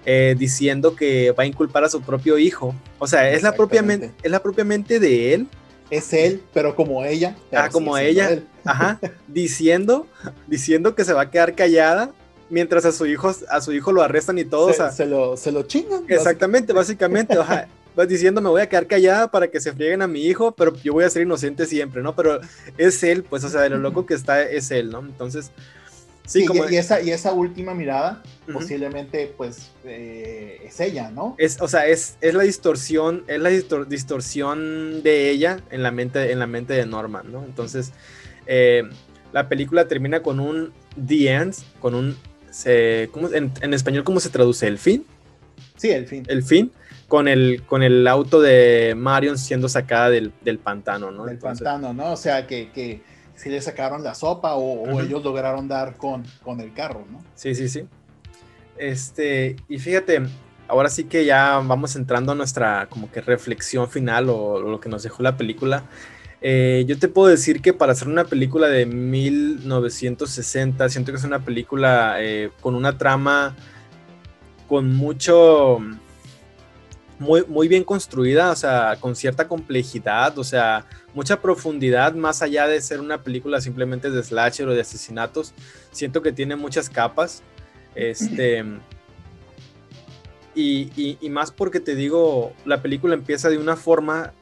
[0.07, 2.75] eh, diciendo que va a inculpar a su propio hijo.
[2.99, 5.49] O sea, es la, propiamente, es la propiamente de él.
[5.91, 7.37] Es él, pero como ella.
[7.53, 8.43] Ah, como ella.
[8.65, 9.01] Ajá.
[9.29, 10.07] diciendo,
[10.47, 12.13] diciendo que se va a quedar callada
[12.49, 14.73] mientras a su hijo, a su hijo lo arrestan y todo.
[14.73, 16.05] Se, se lo, se lo chingan.
[16.09, 17.37] Exactamente, básicamente.
[17.37, 20.53] básicamente vas diciendo me voy a quedar callada para que se frieguen a mi hijo,
[20.53, 22.15] pero yo voy a ser inocente siempre, ¿no?
[22.15, 22.41] Pero
[22.79, 25.01] es él, pues, o sea, de lo loco que está es él, ¿no?
[25.01, 25.51] Entonces,
[26.27, 26.69] sí, como...
[26.69, 28.23] y, esa, y esa última mirada,
[28.53, 31.35] posiblemente, pues, eh, es ella, ¿no?
[31.39, 36.33] Es, o sea, es, es la distorsión, es la distorsión de ella en la mente,
[36.33, 37.45] en la mente de Norman, ¿no?
[37.45, 37.93] Entonces,
[38.47, 38.85] eh,
[39.33, 40.73] la película termina con un
[41.07, 42.17] The End, con un,
[42.51, 44.67] se, en, en español, ¿cómo se traduce?
[44.67, 45.05] ¿El fin?
[45.77, 46.25] Sí, el fin.
[46.29, 46.73] El fin
[47.11, 50.31] con el, con el auto de Marion siendo sacada del,
[50.63, 51.27] pantano, ¿no?
[51.27, 52.13] Del pantano, ¿no?
[52.13, 53.03] O sea, que, que
[53.35, 57.21] si le sacaron la sopa o, ellos lograron dar con, con el carro, ¿no?
[57.35, 57.83] Sí, sí, sí.
[58.79, 60.23] Este, y fíjate,
[60.69, 64.89] ahora sí que ya vamos entrando a nuestra como que reflexión final o, lo que
[64.89, 65.83] nos dejó la película.
[66.41, 71.25] Eh, yo te puedo decir que para hacer una película de 1960, siento que es
[71.25, 73.57] una película eh, con una trama
[74.69, 75.81] con mucho
[77.21, 82.67] muy, muy bien construida, o sea, con cierta complejidad, o sea, mucha profundidad, más allá
[82.67, 85.53] de ser una película simplemente de slasher o de asesinatos.
[85.93, 87.43] Siento que tiene muchas capas.
[87.95, 88.65] Este.
[90.55, 94.33] Y, y, más porque te digo, la película empieza de una forma,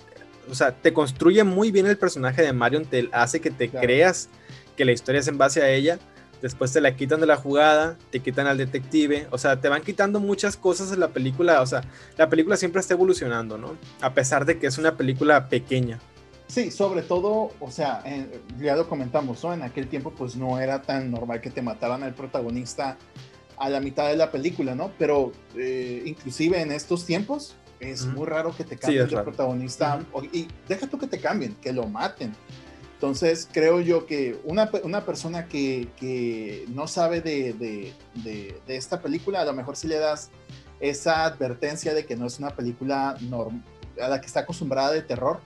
[0.49, 4.29] o sea, te construye muy bien el personaje de Marion, te hace que te creas
[4.77, 5.99] que la historia es en base a ella,
[6.43, 9.83] después te la quitan de la jugada, te quitan al detective, o sea, te van
[9.83, 11.83] quitando muchas cosas en la película, o sea,
[12.17, 13.77] la película siempre está evolucionando, ¿no?
[14.01, 15.99] A pesar de que es una película pequeña.
[16.47, 18.03] Sí, sobre todo, o sea,
[18.59, 19.53] ya lo comentamos, ¿no?
[19.53, 22.97] En aquel tiempo pues no era tan normal que te mataran al protagonista
[23.59, 24.91] a la mitad de la película, ¿no?
[24.99, 30.01] Pero eh, inclusive en estos tiempos es muy raro que te cambien de protagonista
[30.33, 32.33] y deja tú que te cambien, que lo maten.
[32.99, 37.95] Entonces, creo yo que una, una persona que, que, no sabe de, de,
[38.67, 40.31] de, esta película, a lo mejor si le das
[40.81, 43.63] esa advertencia de que no es una película norm
[44.03, 45.39] a la que está acostumbrada de terror,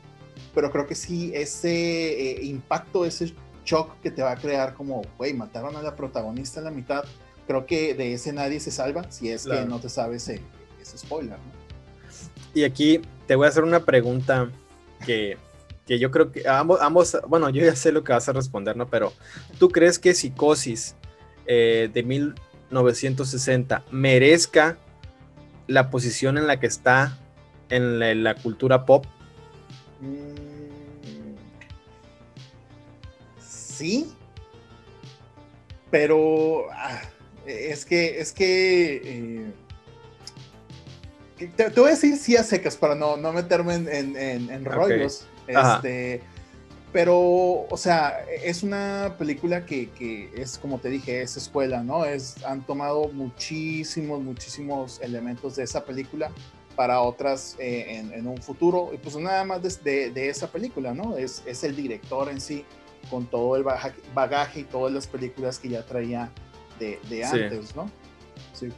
[0.55, 3.35] pero creo que sí ese eh, impacto, ese
[3.67, 7.05] shock que te va a crear como, güey, mataron a la protagonista en la mitad,
[7.47, 10.41] creo que de ese nadie se salva si es que no te sabes ese,
[10.81, 11.37] ese spoiler.
[11.37, 11.63] ¿no?
[12.55, 14.51] Y aquí te voy a hacer una pregunta
[15.05, 15.37] que
[15.87, 18.76] que yo creo que ambos, ambos, bueno, yo ya sé lo que vas a responder,
[18.76, 18.87] ¿no?
[18.89, 19.12] Pero
[19.59, 20.95] ¿tú crees que Psicosis
[21.47, 24.78] eh, de 1960 merezca
[25.66, 27.18] la posición en la que está
[27.68, 29.07] en la, cultura pop?
[30.01, 31.35] Mm,
[33.41, 34.12] sí,
[35.91, 37.01] pero ah,
[37.47, 39.53] es que, es que...
[41.39, 45.26] Eh, te, voy a decir sí a secas para no, no meterme en, en, rollos.
[45.47, 46.22] Este,
[46.93, 52.05] pero, o sea, es una película que, que, es, como te dije, es escuela, ¿no?
[52.05, 56.30] Es, han tomado muchísimos, muchísimos elementos de esa película
[56.76, 58.90] para otras eh, en, un futuro.
[58.93, 61.16] Y pues nada más de, de, esa película, ¿no?
[61.16, 62.66] Es, es, el director en sí,
[63.09, 63.64] con todo el
[64.14, 66.30] bagaje y todas las películas que ya traía
[66.78, 67.90] de, de antes, ¿no?
[68.53, 68.68] Sí.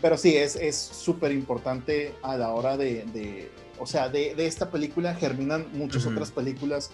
[0.00, 3.50] Pero sí, es súper importante a la hora de
[3.82, 6.90] o sea, de, esta película germinan muchas otras películas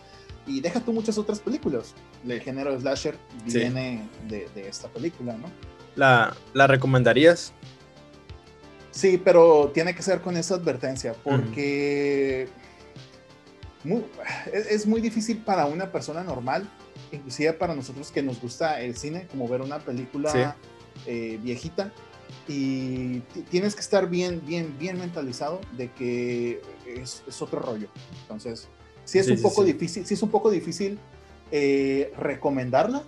[0.46, 1.94] y deja tú muchas otras películas.
[2.26, 5.50] El género slasher viene de, esta película, ¿no?
[5.96, 7.52] ¿La, ¿La recomendarías?
[8.90, 12.48] Sí, pero tiene que ser con esa advertencia, porque
[14.52, 16.68] es, muy difícil para una persona normal,
[17.12, 20.56] inclusive para nosotros que nos gusta el cine, como ver una película
[21.06, 21.92] eh, viejita,
[22.48, 23.20] y
[23.50, 27.88] tienes que estar bien, bien, bien mentalizado de que es, otro rollo.
[28.22, 28.68] Entonces,
[29.04, 30.98] sí es un poco difícil, sí es un poco difícil
[31.52, 33.02] eh, recomendarla,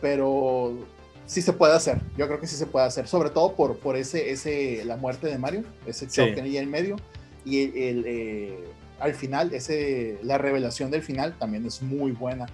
[0.00, 0.78] pero
[1.26, 2.00] sí se puede hacer.
[2.16, 5.26] Yo creo que sí se puede hacer, sobre todo por, por ese, ese, la muerte
[5.26, 6.96] de Mario, ese choque ahí en medio
[7.44, 8.64] y el, eh,
[8.98, 12.46] al final, ese, la revelación del final también es muy buena.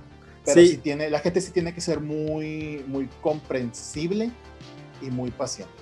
[0.45, 0.77] Pero sí.
[0.77, 4.31] tiene, la gente sí tiene que ser muy, muy comprensible
[5.03, 5.75] y muy paciente.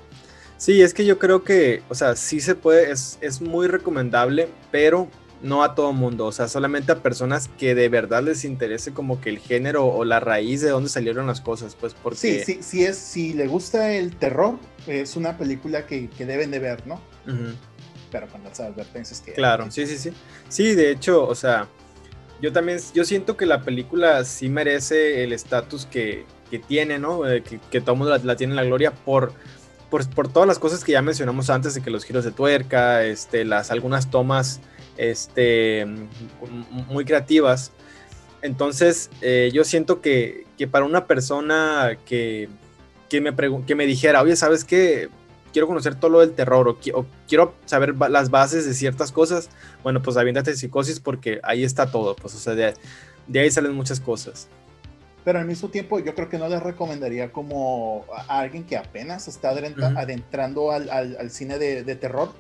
[0.56, 4.48] Sí, es que yo creo que, o sea, sí se puede, es, es muy recomendable,
[4.70, 5.08] pero
[5.42, 9.20] no a todo mundo, o sea, solamente a personas que de verdad les interese como
[9.20, 12.16] que el género o la raíz de dónde salieron las cosas, pues porque...
[12.18, 16.50] Sí, sí, sí es, si le gusta el terror, es una película que, que deben
[16.50, 16.98] de ver, ¿no?
[18.10, 19.34] Pero con las advertencias que...
[19.34, 20.12] Claro, sí, sí, sí.
[20.48, 21.68] Sí, de hecho, o sea,
[22.40, 26.24] yo también, yo siento que la película sí merece el estatus que,
[26.58, 27.28] que, tiene, ¿no?
[27.28, 29.32] Eh, que, que todo mundo la, la tiene en la gloria por
[30.02, 33.44] por, todas las cosas que ya mencionamos antes, de que los giros de tuerca, este,
[33.44, 34.60] las, algunas tomas
[34.96, 35.86] este,
[36.88, 37.70] muy creativas.
[38.42, 42.48] Entonces, eh, yo siento que, que, para una persona que,
[43.08, 43.32] que, me
[43.64, 45.08] que me dijera, oye, ¿sabes qué?
[45.52, 49.48] Quiero conocer todo lo del terror o, quiero saber las bases de ciertas cosas,
[49.84, 54.00] bueno, pues aviéntate psicosis porque ahí está todo, pues, o sea, de ahí salen muchas
[54.00, 54.48] cosas
[55.24, 59.26] pero al mismo tiempo yo creo que no les recomendaría como a alguien que apenas
[59.26, 62.32] está adentrando al, al, cine de, de, terror.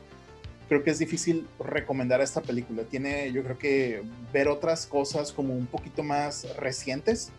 [0.68, 2.82] Creo que es difícil recomendar esta película.
[2.84, 7.32] Tiene, yo creo que ver otras cosas como un poquito más recientes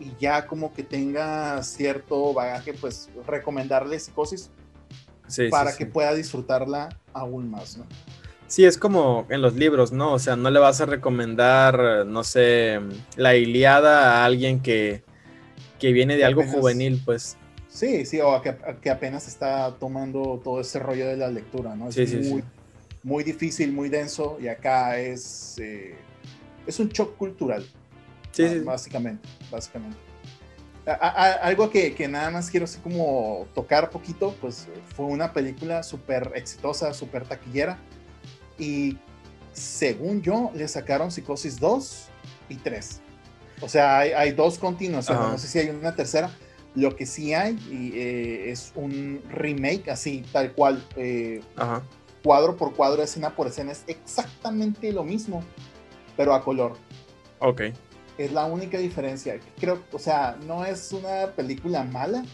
[0.00, 4.50] y ya como que tenga cierto bagaje, pues recomendarle Psicosis
[5.50, 7.84] para que pueda disfrutarla aún más, ¿no?
[8.46, 10.12] Sí, es como en los libros, ¿no?
[10.12, 12.78] O sea, no le vas a recomendar, no sé,
[13.16, 15.02] la Iliada a alguien que,
[15.80, 17.36] viene de algo juvenil, pues.
[17.68, 21.88] Sí, sí, o que, apenas está tomando todo ese rollo de la lectura, ¿no?
[21.88, 22.44] Es sí, muy, sí,
[23.02, 25.94] muy difícil, muy denso, y acá es, eh,
[26.66, 27.66] es un shock cultural.
[28.30, 28.58] Sí, sí.
[28.60, 29.98] Básicamente, básicamente.
[30.86, 36.32] algo que, que, nada más quiero así como tocar poquito, pues fue una película súper
[36.34, 37.78] exitosa, súper taquillera
[38.58, 38.98] y
[39.52, 42.06] según yo, le sacaron Psicosis 2
[42.48, 43.00] y 3.
[43.60, 46.30] O sea, hay, dos continuaciones, no sé si hay una tercera.
[46.74, 51.40] Lo que sí hay eh, es un remake así, tal cual, eh,
[52.22, 55.44] cuadro por cuadro, escena por escena, es exactamente lo mismo,
[56.16, 56.72] pero a color.
[57.38, 57.62] Ok.
[58.18, 59.38] Es la única diferencia.
[59.58, 62.24] Creo, o sea, no es una película mala,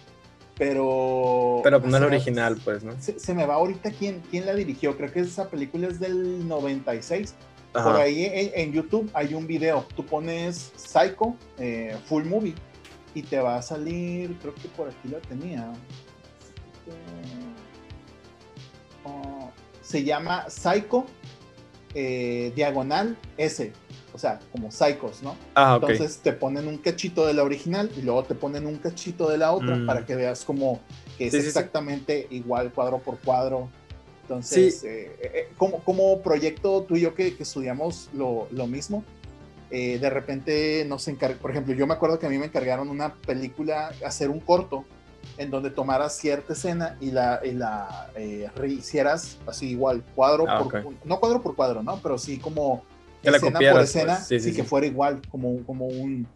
[0.60, 1.62] pero...
[1.64, 2.92] Pero no es original, pues, ¿no?
[3.00, 7.34] Se, me va ahorita quién, quién la dirigió, creo que esa película es del 96.
[7.72, 12.54] Por ahí en, YouTube hay un video, tú pones Psycho, eh, Full Movie,
[13.14, 15.72] y te va a salir, creo que por aquí la tenía.
[19.04, 19.50] Oh,
[19.80, 21.06] se llama Psycho
[21.94, 23.72] eh, Diagonal S
[24.20, 25.34] sea, como psychos, ¿no?
[25.54, 29.28] Ah, Entonces te ponen un cachito de la original y luego te ponen un cachito
[29.30, 29.86] de la otra mm.
[29.86, 30.80] para que veas como
[31.16, 33.68] que es exactamente igual cuadro por cuadro.
[34.22, 39.04] Entonces, eh, eh, eh, como, como, proyecto tú y yo que, estudiamos lo, lo mismo,
[39.70, 43.14] de repente nos encargó, por ejemplo, yo me acuerdo que a mí me encargaron una
[43.14, 44.84] película, hacer un corto
[45.38, 48.10] en donde tomaras cierta escena y la, y la
[48.66, 52.00] hicieras así igual, cuadro ah, por, no cuadro por cuadro, ¿no?
[52.02, 52.84] Pero sí como
[53.22, 53.88] escena por pues.
[53.90, 56.26] escena, sí, que fuera igual, como, como un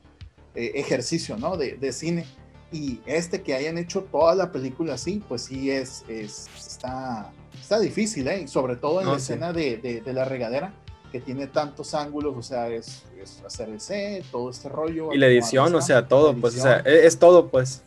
[0.55, 1.57] eh, ejercicio, ¿no?
[1.57, 2.25] De, de, cine.
[2.71, 7.79] Y este que hayan hecho toda la película así, pues sí es, es está, está
[7.79, 8.49] difícil, ¿eh?
[8.49, 10.73] sobre todo en la escena de, de, la regadera,
[11.13, 15.13] que tiene tantos ángulos, o sea, es, es hacer el set, todo este rollo.
[15.13, 17.83] Y la edición, o sea, todo, pues, o sea, e, es, todo, pues.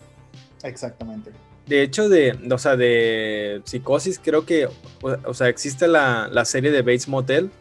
[0.64, 1.32] Exactamente.
[1.66, 4.70] De hecho, de, o sea, de Psicosis, creo que,
[5.02, 7.52] o, sea, existe la, la, serie de Bates Motel,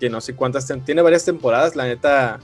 [0.00, 2.40] que no sé cuántas, tiene varias temporadas, la neta.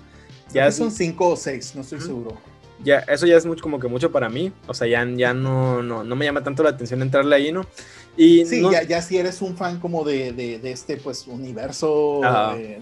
[0.53, 2.37] Ya son cinco o seis, no estoy seguro.
[2.85, 4.53] Ya, eso ya es mucho, como que mucho para mí.
[4.67, 7.67] O sea, ya, ya no, no, no me llama tanto la atención entrarle ahí, ¿no?
[8.17, 12.21] Y sí, ya, ya, si eres un fan como de, de, este pues universo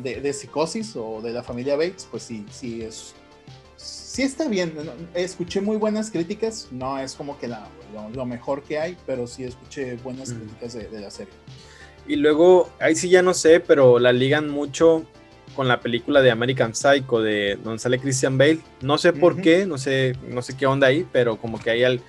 [0.03, 3.15] de, de, psicosis o de la familia Bates, pues sí, sí es.
[3.77, 4.75] Sí está bien.
[5.13, 6.69] Escuché muy buenas críticas.
[6.71, 7.67] No es como que la,
[8.15, 11.35] lo, mejor que hay, pero sí escuché buenas críticas de, la serie.
[12.07, 15.05] Y luego, ahí sí ya no sé, pero la ligan mucho
[15.57, 18.61] con la película de American Psycho, de donde sale Christian Bale.
[18.81, 22.01] No sé por qué, no sé, no sé qué onda ahí, pero como que hay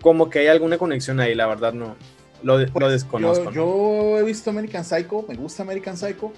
[0.00, 1.96] como que hay alguna conexión ahí, la verdad no
[2.44, 3.50] lo, pues, desconozco.
[3.50, 6.32] Yo, he visto American Psycho, me gusta American Psycho.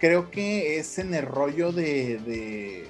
[0.00, 2.88] Creo que es en el rollo de,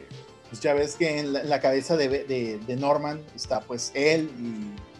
[0.49, 4.94] pues ya ves que en la, cabeza de, de, Norman está pues él y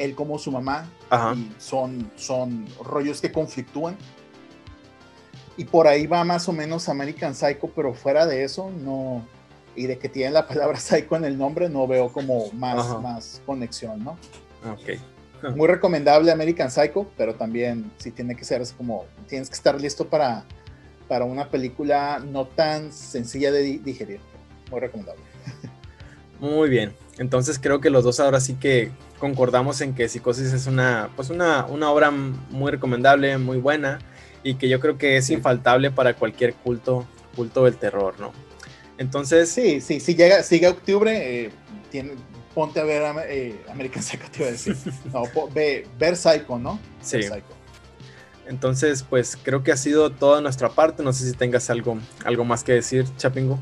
[0.00, 0.90] él como su mamá,
[1.36, 3.96] y son, son rollos que conflictúan.
[5.58, 9.22] Y por ahí va más o menos American Psycho, pero fuera de eso, no.
[9.76, 13.42] Y de que tiene la palabra psycho en el nombre, no veo como más, más
[13.44, 14.12] conexión, ¿no?
[14.72, 14.98] Ok.
[15.56, 19.78] Muy recomendable American Psycho, pero también sí tiene que ser así como, tienes que estar
[19.78, 20.44] listo para,
[21.08, 24.20] para una película no tan sencilla de digerir.
[24.70, 25.22] Muy recomendable.
[26.40, 26.94] Muy bien.
[27.18, 28.90] Entonces creo que los dos ahora sí que
[29.20, 34.00] concordamos en que Psicosis es una, pues una, una obra muy recomendable, muy buena
[34.42, 37.06] y que yo creo que es infaltable para cualquier culto,
[37.36, 38.32] culto del terror, ¿no?
[38.98, 39.50] Entonces...
[39.50, 41.50] Sí, sí, si llega, sigue octubre, eh,
[41.90, 42.14] tiene,
[42.54, 44.76] ponte a ver eh, American Psycho, te iba a decir.
[45.12, 45.22] No,
[45.54, 46.80] ve, ver Psycho, ¿no?
[47.00, 47.20] Sí.
[48.46, 51.04] Entonces, pues creo que ha sido toda nuestra parte.
[51.04, 53.60] No sé si tengas algo, algo más que decir, Chapingo.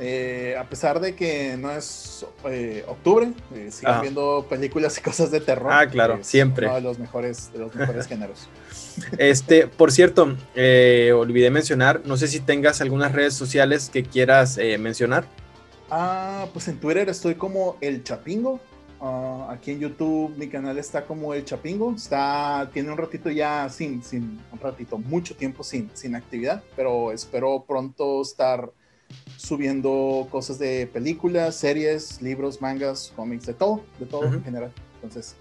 [0.00, 4.00] Eh, a pesar de que no es eh, octubre, eh, ah.
[4.00, 5.72] viendo películas y cosas de terror.
[5.72, 6.66] Ah, claro, siempre.
[6.66, 8.48] Uno de los mejores, de los mejores géneros.
[9.18, 10.36] Este, por cierto,
[11.14, 15.24] olvidé mencionar, no sé si tengas algunas redes sociales que quieras mencionar.
[15.90, 18.60] Ah, pues en Twitter estoy como El Chapingo.
[19.00, 21.94] Ah, aquí en YouTube mi canal está como El Chapingo.
[21.94, 27.12] Está, tiene un ratito ya sin, sin, un ratito, mucho tiempo sin, sin actividad, pero
[27.12, 28.70] espero pronto estar
[29.36, 34.72] subiendo cosas de películas, series, libros, mangas, cómics, de todo, de todo en general.
[34.96, 35.36] Entonces,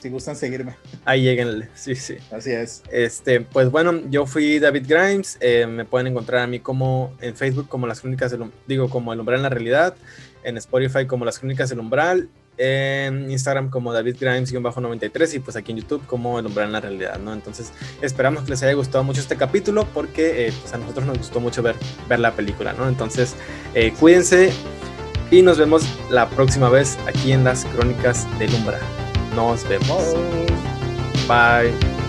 [0.00, 0.76] si gustan seguirme.
[1.04, 2.16] Ahí lleguenle, sí, sí.
[2.30, 2.82] Así es.
[2.90, 7.34] Este, pues bueno, yo fui David Grimes, eh, me pueden encontrar a mí como en
[7.34, 9.94] Facebook como las crónicas del, digo, como el umbral en la realidad,
[10.42, 12.28] en Spotify como las crónicas del umbral
[12.58, 16.80] en Instagram como David Grimes-93 y pues aquí en YouTube como El Umbral en la
[16.80, 17.32] Realidad, ¿no?
[17.32, 21.18] Entonces esperamos que les haya gustado mucho este capítulo porque eh, pues a nosotros nos
[21.18, 21.76] gustó mucho ver,
[22.08, 22.88] ver la película, ¿no?
[22.88, 23.34] Entonces
[23.74, 24.52] eh, cuídense
[25.30, 28.80] y nos vemos la próxima vez aquí en las Crónicas del Umbral.
[29.34, 30.14] Nos vemos.
[31.28, 32.05] Bye.